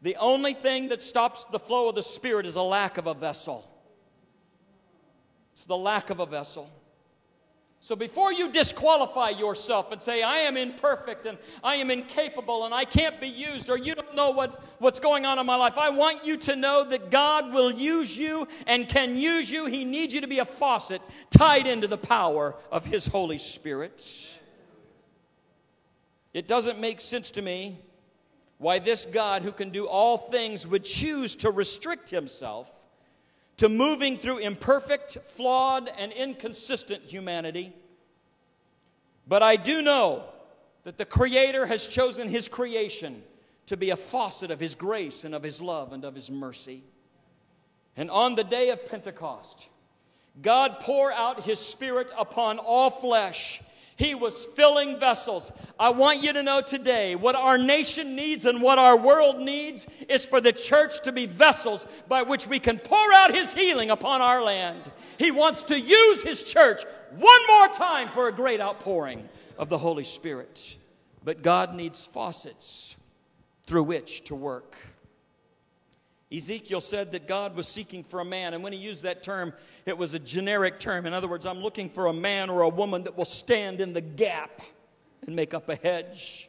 The 0.00 0.16
only 0.16 0.54
thing 0.54 0.88
that 0.88 1.02
stops 1.02 1.44
the 1.44 1.58
flow 1.58 1.90
of 1.90 1.96
the 1.96 2.02
Spirit 2.02 2.46
is 2.46 2.54
a 2.54 2.62
lack 2.62 2.96
of 2.96 3.06
a 3.06 3.12
vessel. 3.12 3.70
It's 5.52 5.64
the 5.64 5.76
lack 5.76 6.08
of 6.08 6.18
a 6.18 6.24
vessel. 6.24 6.70
So 7.84 7.96
before 7.96 8.32
you 8.32 8.48
disqualify 8.48 9.30
yourself 9.30 9.90
and 9.90 10.00
say, 10.00 10.22
I 10.22 10.36
am 10.36 10.56
imperfect 10.56 11.26
and 11.26 11.36
I 11.64 11.74
am 11.74 11.90
incapable 11.90 12.64
and 12.64 12.72
I 12.72 12.84
can't 12.84 13.20
be 13.20 13.26
used, 13.26 13.68
or 13.68 13.76
you 13.76 13.96
don't 13.96 14.14
know 14.14 14.30
what, 14.30 14.62
what's 14.78 15.00
going 15.00 15.26
on 15.26 15.40
in 15.40 15.46
my 15.46 15.56
life, 15.56 15.76
I 15.76 15.90
want 15.90 16.24
you 16.24 16.36
to 16.36 16.54
know 16.54 16.84
that 16.88 17.10
God 17.10 17.52
will 17.52 17.72
use 17.72 18.16
you 18.16 18.46
and 18.68 18.88
can 18.88 19.16
use 19.16 19.50
you. 19.50 19.66
He 19.66 19.84
needs 19.84 20.14
you 20.14 20.20
to 20.20 20.28
be 20.28 20.38
a 20.38 20.44
faucet 20.44 21.02
tied 21.30 21.66
into 21.66 21.88
the 21.88 21.98
power 21.98 22.54
of 22.70 22.84
His 22.84 23.08
Holy 23.08 23.36
Spirit. 23.36 24.38
It 26.32 26.46
doesn't 26.46 26.78
make 26.78 27.00
sense 27.00 27.32
to 27.32 27.42
me 27.42 27.80
why 28.58 28.78
this 28.78 29.06
God 29.06 29.42
who 29.42 29.50
can 29.50 29.70
do 29.70 29.88
all 29.88 30.16
things 30.16 30.68
would 30.68 30.84
choose 30.84 31.34
to 31.34 31.50
restrict 31.50 32.10
Himself 32.10 32.81
to 33.62 33.68
moving 33.68 34.18
through 34.18 34.38
imperfect, 34.38 35.18
flawed, 35.22 35.88
and 35.96 36.10
inconsistent 36.10 37.00
humanity. 37.04 37.72
But 39.28 39.44
I 39.44 39.54
do 39.54 39.82
know 39.82 40.24
that 40.82 40.98
the 40.98 41.04
Creator 41.04 41.66
has 41.66 41.86
chosen 41.86 42.26
His 42.28 42.48
creation 42.48 43.22
to 43.66 43.76
be 43.76 43.90
a 43.90 43.96
faucet 43.96 44.50
of 44.50 44.58
His 44.58 44.74
grace 44.74 45.22
and 45.22 45.32
of 45.32 45.44
His 45.44 45.62
love 45.62 45.92
and 45.92 46.04
of 46.04 46.16
His 46.16 46.28
mercy. 46.28 46.82
And 47.96 48.10
on 48.10 48.34
the 48.34 48.42
day 48.42 48.70
of 48.70 48.84
Pentecost, 48.84 49.68
God 50.42 50.80
poured 50.80 51.12
out 51.14 51.44
His 51.44 51.60
Spirit 51.60 52.10
upon 52.18 52.58
all 52.58 52.90
flesh 52.90 53.62
he 53.96 54.14
was 54.14 54.46
filling 54.46 54.98
vessels. 54.98 55.52
I 55.78 55.90
want 55.90 56.22
you 56.22 56.32
to 56.32 56.42
know 56.42 56.60
today 56.60 57.14
what 57.14 57.34
our 57.34 57.58
nation 57.58 58.16
needs 58.16 58.46
and 58.46 58.62
what 58.62 58.78
our 58.78 58.96
world 58.96 59.38
needs 59.38 59.86
is 60.08 60.24
for 60.24 60.40
the 60.40 60.52
church 60.52 61.02
to 61.02 61.12
be 61.12 61.26
vessels 61.26 61.86
by 62.08 62.22
which 62.22 62.46
we 62.46 62.58
can 62.58 62.78
pour 62.78 63.12
out 63.12 63.34
His 63.34 63.52
healing 63.52 63.90
upon 63.90 64.20
our 64.20 64.42
land. 64.42 64.90
He 65.18 65.30
wants 65.30 65.64
to 65.64 65.78
use 65.78 66.22
His 66.22 66.42
church 66.42 66.82
one 67.16 67.46
more 67.46 67.68
time 67.68 68.08
for 68.08 68.28
a 68.28 68.32
great 68.32 68.60
outpouring 68.60 69.28
of 69.58 69.68
the 69.68 69.78
Holy 69.78 70.04
Spirit. 70.04 70.78
But 71.24 71.42
God 71.42 71.74
needs 71.74 72.06
faucets 72.06 72.96
through 73.64 73.84
which 73.84 74.24
to 74.24 74.34
work. 74.34 74.76
Ezekiel 76.32 76.80
said 76.80 77.12
that 77.12 77.28
God 77.28 77.54
was 77.54 77.68
seeking 77.68 78.02
for 78.02 78.20
a 78.20 78.24
man, 78.24 78.54
and 78.54 78.62
when 78.62 78.72
he 78.72 78.78
used 78.78 79.02
that 79.02 79.22
term, 79.22 79.52
it 79.84 79.98
was 79.98 80.14
a 80.14 80.18
generic 80.18 80.78
term. 80.78 81.04
In 81.04 81.12
other 81.12 81.28
words, 81.28 81.44
I'm 81.44 81.60
looking 81.60 81.90
for 81.90 82.06
a 82.06 82.12
man 82.12 82.48
or 82.48 82.62
a 82.62 82.68
woman 82.68 83.04
that 83.04 83.16
will 83.16 83.26
stand 83.26 83.80
in 83.80 83.92
the 83.92 84.00
gap 84.00 84.62
and 85.26 85.36
make 85.36 85.52
up 85.52 85.68
a 85.68 85.76
hedge. 85.76 86.48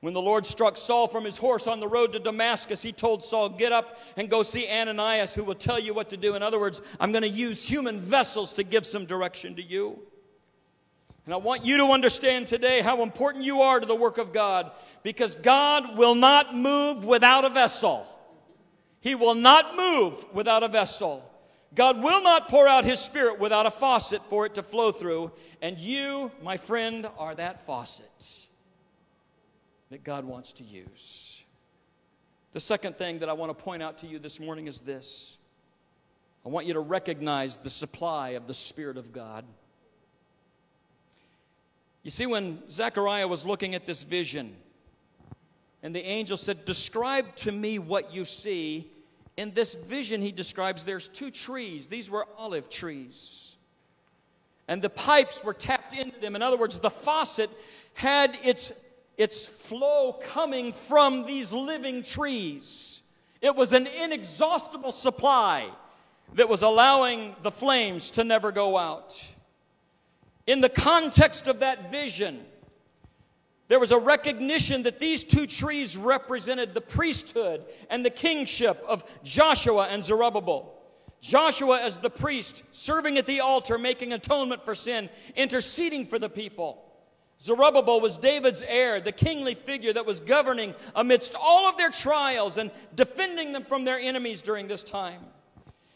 When 0.00 0.14
the 0.14 0.20
Lord 0.20 0.44
struck 0.44 0.76
Saul 0.76 1.08
from 1.08 1.24
his 1.24 1.36
horse 1.36 1.66
on 1.66 1.80
the 1.80 1.88
road 1.88 2.12
to 2.12 2.18
Damascus, 2.18 2.82
he 2.82 2.92
told 2.92 3.24
Saul, 3.24 3.48
Get 3.48 3.72
up 3.72 3.98
and 4.16 4.28
go 4.28 4.42
see 4.42 4.68
Ananias, 4.68 5.34
who 5.34 5.44
will 5.44 5.54
tell 5.54 5.78
you 5.78 5.94
what 5.94 6.10
to 6.10 6.16
do. 6.16 6.34
In 6.34 6.42
other 6.42 6.60
words, 6.60 6.82
I'm 7.00 7.12
going 7.12 7.22
to 7.22 7.28
use 7.28 7.66
human 7.66 8.00
vessels 8.00 8.52
to 8.54 8.64
give 8.64 8.84
some 8.84 9.06
direction 9.06 9.54
to 9.56 9.62
you. 9.62 9.98
And 11.24 11.34
I 11.34 11.38
want 11.38 11.64
you 11.64 11.78
to 11.78 11.86
understand 11.86 12.46
today 12.46 12.82
how 12.82 13.02
important 13.02 13.44
you 13.44 13.62
are 13.62 13.80
to 13.80 13.86
the 13.86 13.96
work 13.96 14.18
of 14.18 14.32
God 14.32 14.70
because 15.02 15.34
God 15.34 15.96
will 15.96 16.14
not 16.14 16.54
move 16.54 17.04
without 17.04 17.44
a 17.44 17.48
vessel. 17.48 18.06
He 19.00 19.14
will 19.14 19.34
not 19.34 19.76
move 19.76 20.24
without 20.32 20.62
a 20.62 20.68
vessel. 20.68 21.28
God 21.74 22.02
will 22.02 22.22
not 22.22 22.48
pour 22.48 22.66
out 22.66 22.84
His 22.84 22.98
Spirit 22.98 23.38
without 23.38 23.66
a 23.66 23.70
faucet 23.70 24.22
for 24.28 24.46
it 24.46 24.54
to 24.54 24.62
flow 24.62 24.92
through. 24.92 25.32
And 25.60 25.78
you, 25.78 26.30
my 26.42 26.56
friend, 26.56 27.08
are 27.18 27.34
that 27.34 27.60
faucet 27.60 28.46
that 29.90 30.02
God 30.02 30.24
wants 30.24 30.52
to 30.54 30.64
use. 30.64 31.44
The 32.52 32.60
second 32.60 32.96
thing 32.96 33.18
that 33.18 33.28
I 33.28 33.34
want 33.34 33.56
to 33.56 33.64
point 33.64 33.82
out 33.82 33.98
to 33.98 34.06
you 34.06 34.18
this 34.18 34.40
morning 34.40 34.66
is 34.66 34.80
this 34.80 35.38
I 36.44 36.48
want 36.48 36.66
you 36.66 36.74
to 36.74 36.80
recognize 36.80 37.56
the 37.56 37.70
supply 37.70 38.30
of 38.30 38.46
the 38.46 38.54
Spirit 38.54 38.96
of 38.96 39.12
God. 39.12 39.44
You 42.02 42.10
see, 42.10 42.24
when 42.24 42.62
Zechariah 42.70 43.26
was 43.26 43.44
looking 43.44 43.74
at 43.74 43.84
this 43.84 44.04
vision, 44.04 44.56
and 45.86 45.94
the 45.94 46.04
angel 46.04 46.36
said, 46.36 46.64
Describe 46.64 47.36
to 47.36 47.52
me 47.52 47.78
what 47.78 48.12
you 48.12 48.24
see 48.24 48.90
in 49.36 49.52
this 49.52 49.76
vision, 49.76 50.20
he 50.20 50.32
describes 50.32 50.82
there's 50.82 51.06
two 51.06 51.30
trees. 51.30 51.86
These 51.86 52.10
were 52.10 52.26
olive 52.36 52.68
trees. 52.68 53.56
And 54.66 54.82
the 54.82 54.90
pipes 54.90 55.44
were 55.44 55.54
tapped 55.54 55.92
into 55.92 56.18
them. 56.18 56.34
In 56.34 56.42
other 56.42 56.56
words, 56.56 56.80
the 56.80 56.90
faucet 56.90 57.50
had 57.94 58.36
its, 58.42 58.72
its 59.16 59.46
flow 59.46 60.14
coming 60.14 60.72
from 60.72 61.24
these 61.24 61.52
living 61.52 62.02
trees. 62.02 63.04
It 63.40 63.54
was 63.54 63.72
an 63.72 63.86
inexhaustible 63.86 64.90
supply 64.90 65.70
that 66.34 66.48
was 66.48 66.62
allowing 66.62 67.36
the 67.42 67.52
flames 67.52 68.10
to 68.10 68.24
never 68.24 68.50
go 68.50 68.76
out. 68.76 69.24
In 70.48 70.60
the 70.60 70.68
context 70.68 71.46
of 71.46 71.60
that 71.60 71.92
vision, 71.92 72.44
there 73.68 73.80
was 73.80 73.90
a 73.90 73.98
recognition 73.98 74.84
that 74.84 75.00
these 75.00 75.24
two 75.24 75.46
trees 75.46 75.96
represented 75.96 76.74
the 76.74 76.80
priesthood 76.80 77.64
and 77.90 78.04
the 78.04 78.10
kingship 78.10 78.82
of 78.86 79.04
Joshua 79.24 79.88
and 79.90 80.04
Zerubbabel. 80.04 80.72
Joshua, 81.20 81.80
as 81.80 81.98
the 81.98 82.10
priest, 82.10 82.62
serving 82.70 83.18
at 83.18 83.26
the 83.26 83.40
altar, 83.40 83.78
making 83.78 84.12
atonement 84.12 84.64
for 84.64 84.74
sin, 84.74 85.08
interceding 85.34 86.06
for 86.06 86.18
the 86.18 86.28
people. 86.28 86.82
Zerubbabel 87.40 88.00
was 88.00 88.16
David's 88.16 88.62
heir, 88.62 89.00
the 89.00 89.12
kingly 89.12 89.54
figure 89.54 89.92
that 89.92 90.06
was 90.06 90.20
governing 90.20 90.74
amidst 90.94 91.34
all 91.34 91.68
of 91.68 91.76
their 91.76 91.90
trials 91.90 92.56
and 92.56 92.70
defending 92.94 93.52
them 93.52 93.64
from 93.64 93.84
their 93.84 93.98
enemies 93.98 94.40
during 94.42 94.68
this 94.68 94.84
time. 94.84 95.20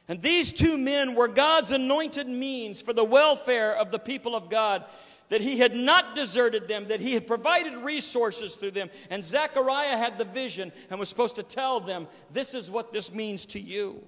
And 0.08 0.20
these 0.20 0.52
two 0.52 0.76
men 0.76 1.14
were 1.14 1.28
God's 1.28 1.70
anointed 1.70 2.26
means 2.26 2.82
for 2.82 2.92
the 2.92 3.04
welfare 3.04 3.76
of 3.76 3.92
the 3.92 3.98
people 3.98 4.34
of 4.34 4.50
God, 4.50 4.84
that 5.30 5.40
he 5.40 5.58
had 5.58 5.74
not 5.74 6.14
deserted 6.14 6.68
them, 6.68 6.88
that 6.88 7.00
he 7.00 7.14
had 7.14 7.26
provided 7.26 7.74
resources 7.78 8.56
through 8.56 8.72
them. 8.72 8.90
And 9.08 9.24
Zechariah 9.24 9.96
had 9.96 10.18
the 10.18 10.24
vision 10.24 10.72
and 10.90 11.00
was 11.00 11.08
supposed 11.08 11.36
to 11.36 11.42
tell 11.42 11.80
them, 11.80 12.06
This 12.30 12.52
is 12.52 12.70
what 12.70 12.92
this 12.92 13.14
means 13.14 13.46
to 13.46 13.60
you. 13.60 14.02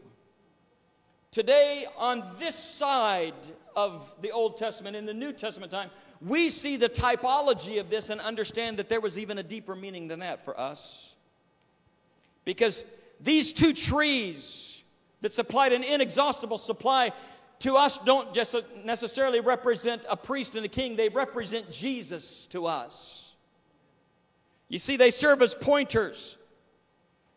Today, 1.30 1.86
on 1.96 2.22
this 2.38 2.56
side 2.56 3.34
of 3.74 4.14
the 4.20 4.32
Old 4.32 4.58
Testament, 4.58 4.96
in 4.96 5.06
the 5.06 5.14
New 5.14 5.32
Testament 5.32 5.72
time, 5.72 5.90
we 6.20 6.50
see 6.50 6.76
the 6.76 6.90
typology 6.90 7.80
of 7.80 7.88
this 7.88 8.10
and 8.10 8.20
understand 8.20 8.76
that 8.76 8.88
there 8.88 9.00
was 9.00 9.18
even 9.18 9.38
a 9.38 9.42
deeper 9.42 9.74
meaning 9.74 10.08
than 10.08 10.18
that 10.18 10.44
for 10.44 10.58
us. 10.58 11.16
Because 12.44 12.84
these 13.20 13.52
two 13.52 13.72
trees 13.72 14.82
that 15.20 15.32
supplied 15.32 15.72
an 15.72 15.84
inexhaustible 15.84 16.58
supply 16.58 17.12
to 17.62 17.76
us 17.76 17.98
don't 17.98 18.34
just 18.34 18.56
necessarily 18.84 19.40
represent 19.40 20.04
a 20.08 20.16
priest 20.16 20.56
and 20.56 20.64
a 20.64 20.68
king, 20.68 20.96
they 20.96 21.08
represent 21.08 21.70
Jesus 21.70 22.46
to 22.48 22.66
us. 22.66 23.36
You 24.68 24.78
see, 24.78 24.96
they 24.96 25.12
serve 25.12 25.42
as 25.42 25.54
pointers 25.54 26.38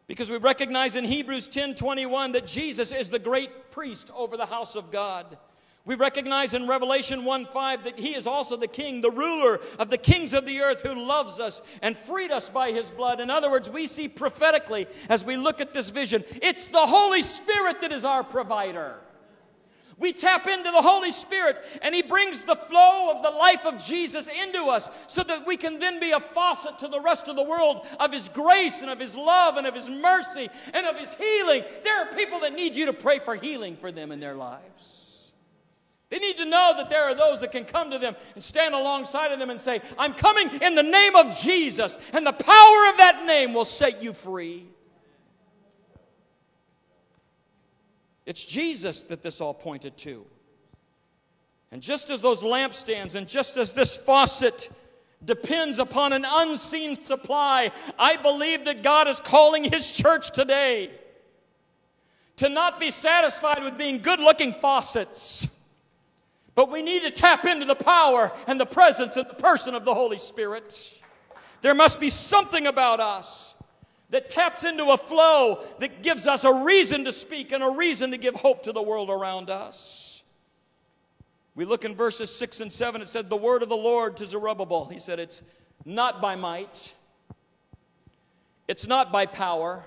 because 0.07 0.29
we 0.29 0.37
recognize 0.37 0.95
in 0.95 1.03
Hebrews 1.03 1.47
10 1.47 1.75
21 1.75 2.31
that 2.33 2.47
Jesus 2.47 2.91
is 2.91 3.09
the 3.09 3.19
great 3.19 3.71
priest 3.71 4.09
over 4.15 4.35
the 4.35 4.45
house 4.47 4.75
of 4.75 4.91
God. 4.91 5.37
We 5.85 5.93
recognize 5.93 6.55
in 6.55 6.67
Revelation 6.67 7.23
1 7.25 7.45
5 7.45 7.83
that 7.83 7.99
He 7.99 8.15
is 8.15 8.25
also 8.25 8.57
the 8.57 8.67
King, 8.67 9.01
the 9.01 9.11
ruler 9.11 9.59
of 9.77 9.91
the 9.91 9.97
kings 9.99 10.33
of 10.33 10.47
the 10.47 10.61
earth 10.61 10.81
who 10.81 11.05
loves 11.05 11.39
us 11.39 11.61
and 11.83 11.95
freed 11.95 12.31
us 12.31 12.49
by 12.49 12.71
His 12.71 12.89
blood. 12.89 13.19
In 13.19 13.29
other 13.29 13.51
words, 13.51 13.69
we 13.69 13.85
see 13.85 14.07
prophetically 14.07 14.87
as 15.07 15.23
we 15.23 15.37
look 15.37 15.61
at 15.61 15.75
this 15.75 15.91
vision, 15.91 16.23
it's 16.41 16.65
the 16.65 16.79
Holy 16.79 17.21
Spirit 17.21 17.81
that 17.81 17.91
is 17.91 18.03
our 18.03 18.23
provider. 18.23 18.95
We 19.97 20.11
tap 20.11 20.45
into 20.47 20.71
the 20.71 20.81
Holy 20.81 21.11
Spirit 21.11 21.59
and 21.81 21.95
He 21.95 22.01
brings 22.01 22.41
the 22.41 22.55
flow 22.55 23.13
of 23.15 23.23
the 23.23 23.29
life 23.29 23.65
of 23.65 23.83
Jesus 23.83 24.27
into 24.27 24.65
us 24.65 24.89
so 25.07 25.23
that 25.23 25.47
we 25.47 25.55
can 25.55 25.79
then 25.79 25.99
be 25.99 26.11
a 26.11 26.19
faucet 26.19 26.79
to 26.79 26.87
the 26.87 26.99
rest 26.99 27.27
of 27.27 27.35
the 27.35 27.43
world 27.43 27.85
of 27.99 28.11
His 28.11 28.27
grace 28.29 28.81
and 28.81 28.91
of 28.91 28.99
His 28.99 29.15
love 29.15 29.57
and 29.57 29.65
of 29.65 29.73
His 29.73 29.89
mercy 29.89 30.49
and 30.73 30.85
of 30.85 30.97
His 30.97 31.13
healing. 31.13 31.63
There 31.83 31.97
are 32.01 32.13
people 32.13 32.41
that 32.41 32.53
need 32.53 32.75
you 32.75 32.87
to 32.87 32.93
pray 32.93 33.19
for 33.19 33.35
healing 33.35 33.77
for 33.77 33.91
them 33.91 34.11
in 34.11 34.19
their 34.19 34.35
lives. 34.35 35.33
They 36.09 36.19
need 36.19 36.37
to 36.37 36.45
know 36.45 36.73
that 36.77 36.89
there 36.89 37.03
are 37.03 37.15
those 37.15 37.39
that 37.41 37.51
can 37.51 37.65
come 37.65 37.91
to 37.91 37.97
them 37.97 38.15
and 38.35 38.43
stand 38.43 38.75
alongside 38.75 39.31
of 39.31 39.39
them 39.39 39.49
and 39.49 39.59
say, 39.59 39.81
I'm 39.97 40.13
coming 40.13 40.49
in 40.61 40.75
the 40.75 40.83
name 40.83 41.15
of 41.15 41.37
Jesus, 41.39 41.97
and 42.13 42.25
the 42.25 42.33
power 42.33 42.89
of 42.89 42.97
that 42.97 43.23
name 43.25 43.53
will 43.53 43.65
set 43.65 44.03
you 44.03 44.13
free. 44.13 44.67
It's 48.25 48.43
Jesus 48.43 49.03
that 49.03 49.21
this 49.21 49.41
all 49.41 49.53
pointed 49.53 49.97
to. 49.97 50.25
And 51.71 51.81
just 51.81 52.09
as 52.09 52.21
those 52.21 52.43
lampstands, 52.43 53.15
and 53.15 53.27
just 53.27 53.57
as 53.57 53.73
this 53.73 53.97
faucet 53.97 54.69
depends 55.23 55.79
upon 55.79 56.13
an 56.13 56.25
unseen 56.27 57.03
supply, 57.03 57.71
I 57.97 58.17
believe 58.17 58.65
that 58.65 58.83
God 58.83 59.07
is 59.07 59.19
calling 59.19 59.63
His 59.63 59.91
church 59.91 60.31
today 60.31 60.91
to 62.37 62.49
not 62.49 62.79
be 62.79 62.91
satisfied 62.91 63.63
with 63.63 63.77
being 63.77 63.99
good 64.01 64.19
looking 64.19 64.51
faucets 64.51 65.47
but 66.55 66.71
we 66.71 66.81
need 66.81 67.03
to 67.03 67.11
tap 67.11 67.45
into 67.45 67.65
the 67.65 67.75
power 67.75 68.31
and 68.47 68.59
the 68.59 68.65
presence 68.65 69.17
and 69.17 69.29
the 69.29 69.33
person 69.35 69.75
of 69.75 69.83
the 69.83 69.93
Holy 69.93 70.17
Spirit. 70.17 71.01
There 71.61 71.75
must 71.75 71.99
be 71.99 72.09
something 72.09 72.65
about 72.65 73.01
us 73.01 73.54
that 74.15 74.29
taps 74.29 74.63
into 74.63 74.91
a 74.91 74.97
flow 74.97 75.61
that 75.79 76.01
gives 76.01 76.25
us 76.25 76.45
a 76.45 76.63
reason 76.63 77.03
to 77.03 77.11
speak 77.11 77.51
and 77.51 77.61
a 77.61 77.69
reason 77.69 78.11
to 78.11 78.17
give 78.17 78.33
hope 78.33 78.63
to 78.63 78.71
the 78.71 78.81
world 78.81 79.09
around 79.09 79.49
us. 79.49 80.23
We 81.53 81.65
look 81.65 81.83
in 81.83 81.95
verses 81.95 82.33
6 82.33 82.61
and 82.61 82.71
7, 82.71 83.01
it 83.01 83.09
said, 83.09 83.29
The 83.29 83.35
word 83.35 83.61
of 83.61 83.67
the 83.67 83.75
Lord 83.75 84.15
to 84.15 84.25
Zerubbabel. 84.25 84.85
He 84.85 84.99
said, 84.99 85.19
It's 85.19 85.41
not 85.83 86.21
by 86.21 86.37
might, 86.37 86.95
it's 88.69 88.87
not 88.87 89.11
by 89.11 89.25
power, 89.25 89.83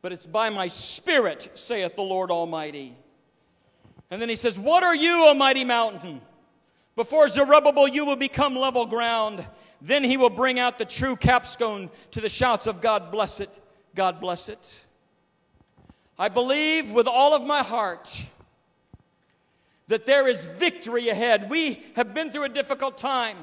but 0.00 0.10
it's 0.10 0.24
by 0.24 0.48
my 0.48 0.66
spirit, 0.66 1.50
saith 1.52 1.96
the 1.96 2.02
Lord 2.02 2.30
Almighty. 2.30 2.96
And 4.10 4.22
then 4.22 4.30
he 4.30 4.36
says, 4.36 4.58
What 4.58 4.84
are 4.84 4.96
you, 4.96 5.26
a 5.26 5.34
mighty 5.34 5.64
mountain? 5.64 6.22
Before 6.96 7.28
Zerubbabel, 7.28 7.86
you 7.86 8.06
will 8.06 8.16
become 8.16 8.56
level 8.56 8.86
ground. 8.86 9.46
Then 9.82 10.02
he 10.02 10.16
will 10.16 10.30
bring 10.30 10.58
out 10.58 10.78
the 10.78 10.86
true 10.86 11.14
capstone 11.14 11.90
to 12.12 12.20
the 12.20 12.28
shouts 12.28 12.66
of 12.66 12.80
God 12.80 13.12
bless 13.12 13.38
it, 13.38 13.50
God 13.94 14.18
bless 14.18 14.48
it. 14.48 14.86
I 16.18 16.30
believe 16.30 16.90
with 16.90 17.06
all 17.06 17.34
of 17.34 17.44
my 17.44 17.62
heart 17.62 18.24
that 19.88 20.06
there 20.06 20.26
is 20.26 20.46
victory 20.46 21.10
ahead. 21.10 21.50
We 21.50 21.82
have 21.94 22.14
been 22.14 22.30
through 22.30 22.44
a 22.44 22.48
difficult 22.48 22.96
time. 22.96 23.36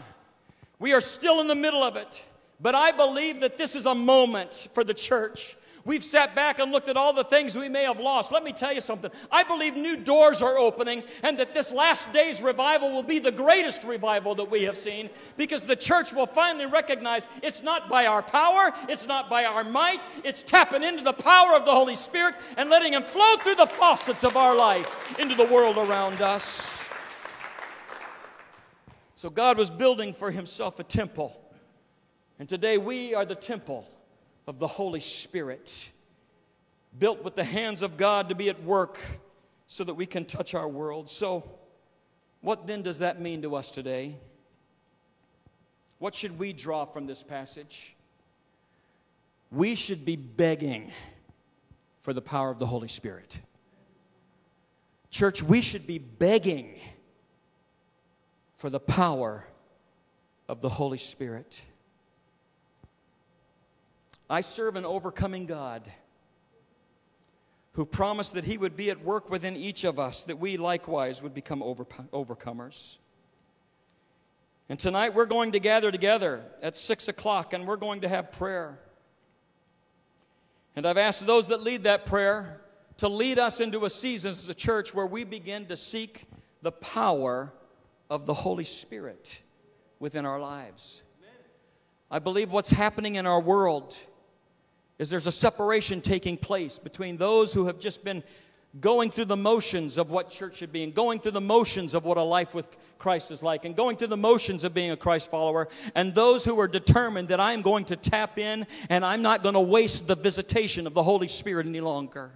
We 0.79 0.93
are 0.93 1.01
still 1.01 1.39
in 1.39 1.47
the 1.47 1.55
middle 1.55 1.83
of 1.83 1.95
it. 1.95 2.25
But 2.59 2.75
I 2.75 2.91
believe 2.91 3.41
that 3.41 3.57
this 3.57 3.75
is 3.75 3.85
a 3.85 3.93
moment 3.93 4.69
for 4.73 4.83
the 4.83 4.93
church 4.93 5.55
We've 5.85 6.03
sat 6.03 6.33
back 6.33 6.59
and 6.59 6.71
looked 6.71 6.87
at 6.87 6.95
all 6.95 7.11
the 7.11 7.25
things 7.25 7.57
we 7.57 7.67
may 7.67 7.83
have 7.83 7.99
lost. 7.99 8.31
Let 8.31 8.45
me 8.45 8.53
tell 8.53 8.71
you 8.71 8.79
something. 8.79 9.11
I 9.29 9.43
believe 9.43 9.75
new 9.75 9.97
doors 9.97 10.41
are 10.41 10.57
opening 10.57 11.03
and 11.23 11.37
that 11.39 11.53
this 11.53 11.73
last 11.73 12.11
day's 12.13 12.41
revival 12.41 12.91
will 12.91 13.03
be 13.03 13.19
the 13.19 13.33
greatest 13.33 13.83
revival 13.83 14.33
that 14.35 14.49
we 14.49 14.63
have 14.63 14.77
seen 14.77 15.09
because 15.35 15.63
the 15.63 15.75
church 15.75 16.13
will 16.13 16.25
finally 16.25 16.67
recognize 16.67 17.27
it's 17.41 17.63
not 17.63 17.89
by 17.89 18.05
our 18.05 18.21
power, 18.21 18.71
it's 18.87 19.07
not 19.07 19.29
by 19.29 19.43
our 19.43 19.65
might, 19.65 19.99
it's 20.23 20.41
tapping 20.41 20.83
into 20.83 21.03
the 21.03 21.11
power 21.11 21.53
of 21.53 21.65
the 21.65 21.71
Holy 21.71 21.97
Spirit 21.97 22.35
and 22.55 22.69
letting 22.69 22.93
Him 22.93 23.03
flow 23.03 23.35
through 23.39 23.55
the 23.55 23.67
faucets 23.67 24.23
of 24.23 24.37
our 24.37 24.55
life 24.55 25.19
into 25.19 25.35
the 25.35 25.45
world 25.45 25.77
around 25.77 26.21
us. 26.21 26.87
So 29.15 29.29
God 29.29 29.57
was 29.57 29.69
building 29.69 30.13
for 30.13 30.31
Himself 30.31 30.79
a 30.79 30.83
temple. 30.83 31.37
And 32.39 32.47
today 32.47 32.77
we 32.77 33.13
are 33.13 33.25
the 33.25 33.35
temple 33.35 33.85
of 34.47 34.59
the 34.59 34.67
Holy 34.67 34.99
Spirit, 34.99 35.89
built 36.97 37.23
with 37.23 37.35
the 37.35 37.43
hands 37.43 37.81
of 37.81 37.97
God 37.97 38.29
to 38.29 38.35
be 38.35 38.49
at 38.49 38.61
work 38.63 38.99
so 39.67 39.83
that 39.83 39.93
we 39.93 40.05
can 40.05 40.25
touch 40.25 40.53
our 40.53 40.67
world. 40.67 41.09
So, 41.09 41.49
what 42.41 42.67
then 42.67 42.81
does 42.81 42.99
that 42.99 43.21
mean 43.21 43.41
to 43.43 43.55
us 43.55 43.71
today? 43.71 44.17
What 45.99 46.13
should 46.13 46.37
we 46.37 46.51
draw 46.51 46.83
from 46.85 47.07
this 47.07 47.23
passage? 47.23 47.95
We 49.51 49.75
should 49.75 50.03
be 50.03 50.17
begging 50.17 50.91
for 51.99 52.11
the 52.11 52.21
power 52.21 52.49
of 52.49 52.59
the 52.59 52.65
Holy 52.65 52.89
Spirit. 52.89 53.39
Church, 55.09 55.41
we 55.41 55.61
should 55.61 55.87
be 55.87 55.99
begging 55.99 56.79
for 58.55 58.69
the 58.69 58.79
power 58.79 59.45
of 60.49 60.59
the 60.59 60.69
Holy 60.69 60.97
Spirit. 60.97 61.61
I 64.33 64.41
serve 64.41 64.75
an 64.77 64.83
overcoming 64.83 65.45
God 65.45 65.87
who 67.73 67.85
promised 67.85 68.33
that 68.33 68.43
he 68.43 68.57
would 68.57 68.75
be 68.75 68.89
at 68.89 68.99
work 69.03 69.29
within 69.29 69.55
each 69.55 69.83
of 69.83 69.99
us, 69.99 70.23
that 70.23 70.39
we 70.39 70.57
likewise 70.57 71.21
would 71.21 71.35
become 71.35 71.61
over, 71.61 71.85
overcomers. 72.11 72.97
And 74.69 74.79
tonight 74.79 75.13
we're 75.13 75.27
going 75.27 75.51
to 75.51 75.59
gather 75.59 75.91
together 75.91 76.41
at 76.63 76.75
6 76.75 77.09
o'clock 77.09 77.53
and 77.53 77.67
we're 77.67 77.77
going 77.77 78.01
to 78.01 78.09
have 78.09 78.31
prayer. 78.31 78.79
And 80.75 80.87
I've 80.87 80.97
asked 80.97 81.27
those 81.27 81.45
that 81.49 81.61
lead 81.61 81.83
that 81.83 82.07
prayer 82.07 82.59
to 82.97 83.09
lead 83.09 83.37
us 83.37 83.59
into 83.59 83.85
a 83.85 83.89
season 83.91 84.31
as 84.31 84.49
a 84.49 84.55
church 84.55 84.95
where 84.95 85.05
we 85.05 85.25
begin 85.25 85.67
to 85.67 85.77
seek 85.77 86.25
the 86.63 86.71
power 86.71 87.53
of 88.09 88.25
the 88.25 88.33
Holy 88.33 88.63
Spirit 88.63 89.43
within 89.99 90.25
our 90.25 90.39
lives. 90.39 91.03
I 92.09 92.17
believe 92.17 92.51
what's 92.51 92.71
happening 92.71 93.13
in 93.13 93.27
our 93.27 93.39
world 93.39 93.95
is 94.99 95.09
there's 95.09 95.27
a 95.27 95.31
separation 95.31 96.01
taking 96.01 96.37
place 96.37 96.77
between 96.77 97.17
those 97.17 97.53
who 97.53 97.65
have 97.65 97.79
just 97.79 98.03
been 98.03 98.23
going 98.79 99.11
through 99.11 99.25
the 99.25 99.37
motions 99.37 99.97
of 99.97 100.09
what 100.09 100.31
church 100.31 100.57
should 100.57 100.71
be 100.71 100.83
and 100.83 100.95
going 100.95 101.19
through 101.19 101.31
the 101.31 101.41
motions 101.41 101.93
of 101.93 102.05
what 102.05 102.17
a 102.17 102.23
life 102.23 102.55
with 102.55 102.67
Christ 102.97 103.29
is 103.29 103.43
like 103.43 103.65
and 103.65 103.75
going 103.75 103.97
through 103.97 104.07
the 104.07 104.17
motions 104.17 104.63
of 104.63 104.73
being 104.73 104.91
a 104.91 104.97
Christ 104.97 105.29
follower 105.29 105.67
and 105.93 106.15
those 106.15 106.43
who 106.43 106.59
are 106.59 106.67
determined 106.67 107.27
that 107.27 107.39
I'm 107.39 107.61
going 107.61 107.85
to 107.85 107.95
tap 107.95 108.39
in 108.39 108.65
and 108.89 109.05
I'm 109.05 109.21
not 109.21 109.43
going 109.43 109.53
to 109.53 109.61
waste 109.61 110.07
the 110.07 110.15
visitation 110.15 110.87
of 110.87 110.95
the 110.95 111.03
Holy 111.03 111.27
Spirit 111.27 111.67
any 111.67 111.81
longer. 111.81 112.31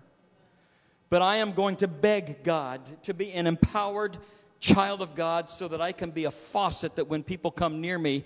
But 1.09 1.21
I 1.21 1.37
am 1.37 1.53
going 1.53 1.77
to 1.77 1.87
beg 1.87 2.43
God 2.43 2.81
to 3.03 3.13
be 3.13 3.31
an 3.31 3.47
empowered 3.47 4.17
child 4.59 5.01
of 5.01 5.15
God 5.15 5.49
so 5.49 5.67
that 5.67 5.81
I 5.81 5.91
can 5.91 6.11
be 6.11 6.25
a 6.25 6.31
faucet 6.31 6.97
that 6.97 7.07
when 7.07 7.23
people 7.23 7.49
come 7.49 7.81
near 7.81 7.97
me, 7.97 8.25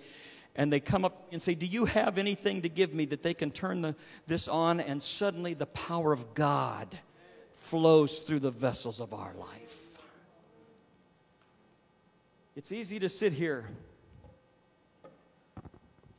and 0.55 0.71
they 0.71 0.79
come 0.79 1.05
up 1.05 1.27
and 1.31 1.41
say, 1.41 1.55
Do 1.55 1.65
you 1.65 1.85
have 1.85 2.17
anything 2.17 2.61
to 2.63 2.69
give 2.69 2.93
me 2.93 3.05
that 3.05 3.23
they 3.23 3.33
can 3.33 3.51
turn 3.51 3.81
the, 3.81 3.95
this 4.27 4.47
on? 4.47 4.79
And 4.79 5.01
suddenly 5.01 5.53
the 5.53 5.65
power 5.65 6.11
of 6.11 6.33
God 6.33 6.97
flows 7.53 8.19
through 8.19 8.39
the 8.39 8.51
vessels 8.51 8.99
of 8.99 9.13
our 9.13 9.33
life. 9.35 9.97
It's 12.55 12.71
easy 12.71 12.99
to 12.99 13.09
sit 13.09 13.31
here 13.31 13.65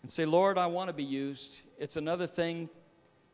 and 0.01 0.11
say, 0.11 0.25
Lord, 0.25 0.57
I 0.57 0.67
want 0.67 0.89
to 0.89 0.95
be 0.95 1.05
used. 1.05 1.61
It's 1.79 1.97
another 1.97 2.27
thing 2.27 2.71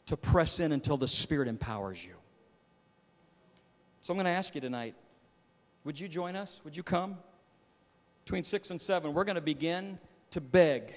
to 0.07 0.17
press 0.17 0.59
in 0.59 0.73
until 0.73 0.97
the 0.97 1.07
Spirit 1.07 1.49
empowers 1.49 2.05
you. 2.05 2.15
So 4.01 4.13
I'm 4.13 4.17
going 4.17 4.25
to 4.25 4.31
ask 4.31 4.55
you 4.55 4.61
tonight 4.61 4.95
would 5.85 5.99
you 5.99 6.09
join 6.09 6.37
us? 6.37 6.61
Would 6.65 6.77
you 6.77 6.83
come? 6.83 7.17
Between 8.25 8.45
6 8.45 8.71
and 8.71 8.83
7, 8.83 9.15
we're 9.15 9.25
going 9.25 9.37
to 9.37 9.41
begin 9.41 9.99
to 10.31 10.41
beg. 10.41 10.95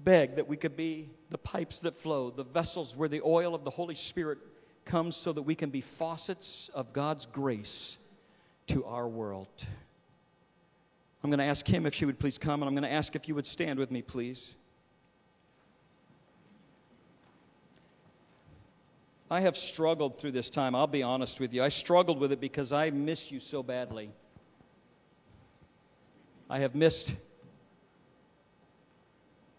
Beg 0.00 0.34
that 0.36 0.46
we 0.46 0.56
could 0.56 0.76
be 0.76 1.10
the 1.30 1.38
pipes 1.38 1.80
that 1.80 1.94
flow, 1.94 2.30
the 2.30 2.44
vessels 2.44 2.94
where 2.94 3.08
the 3.08 3.22
oil 3.24 3.54
of 3.54 3.64
the 3.64 3.70
Holy 3.70 3.94
Spirit 3.94 4.38
comes 4.84 5.16
so 5.16 5.32
that 5.32 5.42
we 5.42 5.54
can 5.54 5.70
be 5.70 5.80
faucets 5.80 6.70
of 6.74 6.92
God's 6.92 7.26
grace 7.26 7.98
to 8.68 8.84
our 8.84 9.08
world. 9.08 9.66
I'm 11.24 11.30
going 11.30 11.38
to 11.38 11.44
ask 11.44 11.66
him 11.66 11.86
if 11.86 11.94
she 11.94 12.04
would 12.04 12.18
please 12.18 12.38
come, 12.38 12.62
and 12.62 12.68
I'm 12.68 12.74
going 12.74 12.88
to 12.88 12.92
ask 12.92 13.16
if 13.16 13.26
you 13.26 13.34
would 13.34 13.46
stand 13.46 13.78
with 13.78 13.90
me, 13.90 14.00
please. 14.00 14.54
I 19.28 19.40
have 19.40 19.56
struggled 19.56 20.18
through 20.18 20.32
this 20.32 20.50
time. 20.50 20.76
I'll 20.76 20.86
be 20.86 21.02
honest 21.02 21.40
with 21.40 21.52
you. 21.52 21.64
I 21.64 21.68
struggled 21.68 22.20
with 22.20 22.30
it 22.30 22.40
because 22.40 22.72
I 22.72 22.90
miss 22.90 23.32
you 23.32 23.40
so 23.40 23.60
badly. 23.60 24.10
I 26.48 26.60
have 26.60 26.76
missed 26.76 27.16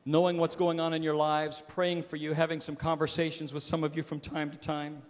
knowing 0.08 0.38
what's 0.38 0.56
going 0.56 0.80
on 0.80 0.94
in 0.94 1.04
your 1.04 1.18
lives, 1.18 1.62
praying 1.68 2.02
for 2.02 2.16
you, 2.16 2.32
having 2.32 2.62
some 2.62 2.78
conversations 2.78 3.54
with 3.54 3.62
some 3.62 3.84
of 3.84 3.94
you 3.98 4.02
from 4.02 4.22
time 4.22 4.50
to 4.50 4.58
time. 4.58 5.02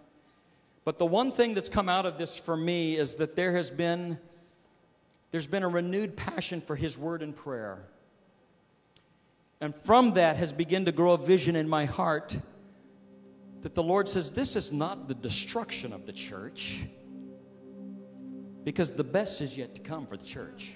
But 0.84 0.98
the 0.98 1.06
one 1.06 1.30
thing 1.30 1.54
that's 1.54 1.68
come 1.68 1.88
out 1.88 2.04
of 2.04 2.18
this 2.18 2.36
for 2.36 2.56
me 2.56 2.96
is 2.96 3.14
that 3.16 3.36
there 3.36 3.54
has 3.54 3.70
been 3.70 4.18
there's 5.30 5.46
been 5.46 5.62
a 5.62 5.68
renewed 5.68 6.16
passion 6.16 6.60
for 6.60 6.74
his 6.74 6.98
word 6.98 7.22
and 7.22 7.36
prayer. 7.36 7.78
And 9.60 9.72
from 9.72 10.14
that 10.14 10.36
has 10.36 10.52
begun 10.52 10.84
to 10.86 10.92
grow 10.92 11.12
a 11.12 11.18
vision 11.18 11.54
in 11.54 11.68
my 11.68 11.84
heart 11.84 12.36
that 13.60 13.74
the 13.74 13.82
Lord 13.82 14.08
says 14.08 14.32
this 14.32 14.56
is 14.56 14.72
not 14.72 15.06
the 15.06 15.14
destruction 15.14 15.92
of 15.92 16.06
the 16.06 16.12
church, 16.12 16.80
because 18.64 18.90
the 18.90 19.04
best 19.04 19.42
is 19.42 19.56
yet 19.56 19.76
to 19.76 19.80
come 19.80 20.06
for 20.06 20.16
the 20.16 20.24
church. 20.24 20.72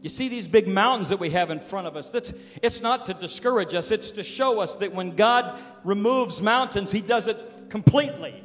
You 0.00 0.08
see 0.08 0.28
these 0.28 0.48
big 0.48 0.66
mountains 0.66 1.10
that 1.10 1.20
we 1.20 1.30
have 1.30 1.50
in 1.50 1.60
front 1.60 1.86
of 1.86 1.94
us. 1.94 2.10
That's, 2.10 2.32
it's 2.62 2.80
not 2.80 3.06
to 3.06 3.14
discourage 3.14 3.74
us, 3.74 3.90
it's 3.90 4.10
to 4.12 4.22
show 4.22 4.60
us 4.60 4.76
that 4.76 4.92
when 4.92 5.14
God 5.14 5.58
removes 5.84 6.40
mountains, 6.40 6.90
He 6.90 7.00
does 7.00 7.28
it 7.28 7.38
completely. 7.68 8.42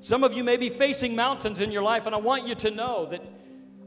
Some 0.00 0.24
of 0.24 0.32
you 0.34 0.42
may 0.42 0.56
be 0.56 0.68
facing 0.68 1.14
mountains 1.14 1.60
in 1.60 1.70
your 1.70 1.82
life, 1.82 2.06
and 2.06 2.14
I 2.14 2.18
want 2.18 2.48
you 2.48 2.56
to 2.56 2.70
know 2.72 3.06
that 3.06 3.22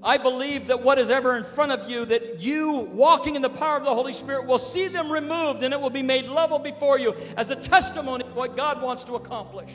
I 0.02 0.18
believe 0.18 0.68
that 0.68 0.82
what 0.82 1.00
is 1.00 1.10
ever 1.10 1.36
in 1.36 1.44
front 1.44 1.72
of 1.72 1.90
you, 1.90 2.06
that 2.06 2.40
you 2.40 2.88
walking 2.94 3.36
in 3.36 3.42
the 3.42 3.50
power 3.50 3.78
of 3.78 3.84
the 3.84 3.94
Holy 3.94 4.14
Spirit 4.14 4.46
will 4.46 4.60
see 4.60 4.88
them 4.88 5.12
removed 5.12 5.64
and 5.64 5.74
it 5.74 5.82
will 5.82 5.90
be 5.90 6.04
made 6.04 6.28
level 6.28 6.60
before 6.60 7.00
you 7.00 7.16
as 7.38 7.50
a 7.50 7.56
testimony 7.56 8.24
of 8.24 8.36
what 8.36 8.56
God 8.56 8.84
wants 8.84 9.04
to 9.06 9.16
accomplish. 9.16 9.74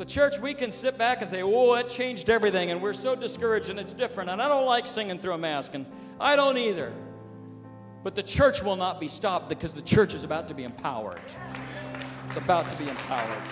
So, 0.00 0.06
church, 0.06 0.38
we 0.38 0.54
can 0.54 0.72
sit 0.72 0.96
back 0.96 1.20
and 1.20 1.28
say, 1.28 1.42
Oh, 1.42 1.74
it 1.74 1.90
changed 1.90 2.30
everything, 2.30 2.70
and 2.70 2.80
we're 2.80 2.94
so 2.94 3.14
discouraged 3.14 3.68
and 3.68 3.78
it's 3.78 3.92
different. 3.92 4.30
And 4.30 4.40
I 4.40 4.48
don't 4.48 4.64
like 4.64 4.86
singing 4.86 5.18
through 5.18 5.34
a 5.34 5.38
mask, 5.38 5.74
and 5.74 5.84
I 6.18 6.36
don't 6.36 6.56
either. 6.56 6.94
But 8.02 8.14
the 8.14 8.22
church 8.22 8.62
will 8.62 8.76
not 8.76 8.98
be 8.98 9.08
stopped 9.08 9.50
because 9.50 9.74
the 9.74 9.82
church 9.82 10.14
is 10.14 10.24
about 10.24 10.48
to 10.48 10.54
be 10.54 10.64
empowered. 10.64 11.20
It's 12.26 12.38
about 12.38 12.70
to 12.70 12.78
be 12.78 12.88
empowered. 12.88 13.46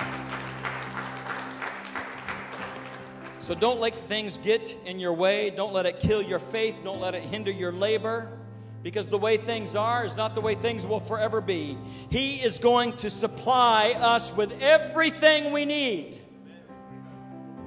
So 3.40 3.54
don't 3.54 3.78
let 3.78 4.08
things 4.08 4.38
get 4.38 4.74
in 4.86 4.98
your 4.98 5.12
way. 5.12 5.50
Don't 5.50 5.74
let 5.74 5.84
it 5.84 6.00
kill 6.00 6.22
your 6.22 6.38
faith. 6.38 6.78
Don't 6.82 7.02
let 7.02 7.14
it 7.14 7.24
hinder 7.24 7.50
your 7.50 7.72
labor. 7.72 8.38
Because 8.82 9.06
the 9.06 9.18
way 9.18 9.36
things 9.36 9.76
are 9.76 10.06
is 10.06 10.16
not 10.16 10.34
the 10.34 10.40
way 10.40 10.54
things 10.54 10.86
will 10.86 11.00
forever 11.00 11.42
be. 11.42 11.76
He 12.08 12.36
is 12.36 12.58
going 12.58 12.94
to 12.94 13.10
supply 13.10 13.92
us 13.98 14.32
with 14.32 14.50
everything 14.62 15.52
we 15.52 15.66
need 15.66 16.22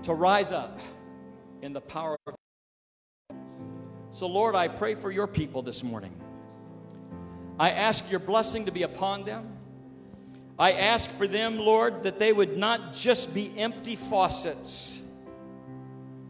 to 0.04 0.14
rise 0.14 0.52
up 0.52 0.80
in 1.62 1.74
the 1.74 1.82
power 1.82 2.18
of 2.28 2.36
So, 4.10 4.28
Lord, 4.28 4.56
I 4.56 4.68
pray 4.68 4.96
for 4.96 5.12
your 5.12 5.28
people 5.28 5.62
this 5.62 5.84
morning. 5.84 6.20
I 7.60 7.72
ask 7.72 8.10
your 8.10 8.20
blessing 8.20 8.66
to 8.66 8.72
be 8.72 8.84
upon 8.84 9.24
them. 9.24 9.58
I 10.58 10.74
ask 10.74 11.10
for 11.12 11.28
them, 11.28 11.58
Lord, 11.58 12.04
that 12.04 12.20
they 12.20 12.34
would 12.34 12.58
not 12.58 12.94
just 12.94 13.34
be 13.34 13.52
empty 13.58 13.96
faucets 13.96 15.02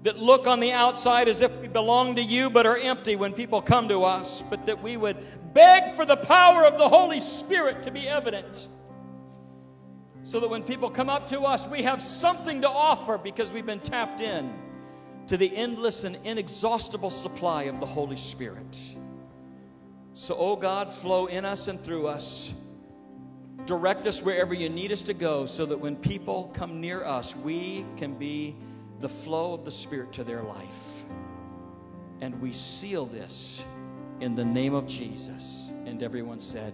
that 0.04 0.18
look 0.18 0.48
on 0.48 0.60
the 0.60 0.72
outside 0.72 1.28
as 1.28 1.42
if 1.42 1.52
we 1.62 1.68
belong 1.68 2.16
to 2.16 2.22
you 2.22 2.50
but 2.50 2.66
are 2.66 2.78
empty 2.78 3.16
when 3.16 3.34
people 3.34 3.62
come 3.62 3.88
to 3.90 4.04
us, 4.04 4.44
but 4.50 4.66
that 4.66 4.82
we 4.82 4.98
would 4.98 5.18
beg 5.54 5.96
for 5.96 6.06
the 6.06 6.18
power 6.18 6.66
of 6.66 6.78
the 6.78 6.88
Holy 6.88 7.20
Spirit 7.20 7.84
to 7.84 7.92
be 7.92 8.08
evident. 8.08 8.68
So 10.24 10.40
that 10.40 10.50
when 10.50 10.64
people 10.64 10.90
come 10.90 11.10
up 11.10 11.28
to 11.28 11.42
us, 11.42 11.68
we 11.68 11.82
have 11.84 12.02
something 12.02 12.62
to 12.62 12.70
offer 12.70 13.18
because 13.18 13.52
we've 13.52 13.66
been 13.66 13.80
tapped 13.80 14.22
in 14.22 14.54
to 15.28 15.38
the 15.38 15.56
endless 15.56 16.04
and 16.04 16.18
inexhaustible 16.24 17.10
supply 17.10 17.64
of 17.64 17.80
the 17.80 17.86
Holy 17.86 18.16
Spirit. 18.16 18.96
So, 20.14 20.36
oh 20.38 20.56
God, 20.56 20.92
flow 20.92 21.28
in 21.28 21.46
us 21.46 21.68
and 21.68 21.82
through 21.84 22.08
us. 22.08 22.54
Direct 23.66 24.06
us 24.08 24.22
wherever 24.22 24.54
you 24.54 24.70
need 24.70 24.92
us 24.92 25.04
to 25.04 25.14
go 25.14 25.46
so 25.46 25.66
that 25.66 25.80
when 25.80 25.96
people 25.96 26.52
come 26.54 26.82
near 26.82 27.04
us, 27.04 27.36
we 27.36 27.86
can 27.96 28.16
be 28.16 28.56
the 29.00 29.10
flow 29.10 29.54
of 29.54 29.66
the 29.66 29.72
Spirit 29.72 30.12
to 30.14 30.24
their 30.24 30.44
life. 30.44 31.06
And 32.22 32.40
we 32.42 32.52
seal 32.52 33.06
this 33.06 33.64
in 34.20 34.36
the 34.36 34.46
name 34.46 34.74
of 34.74 34.88
Jesus. 34.88 35.74
And 35.86 36.04
everyone 36.04 36.40
said, 36.40 36.74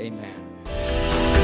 Amen. 0.00 1.41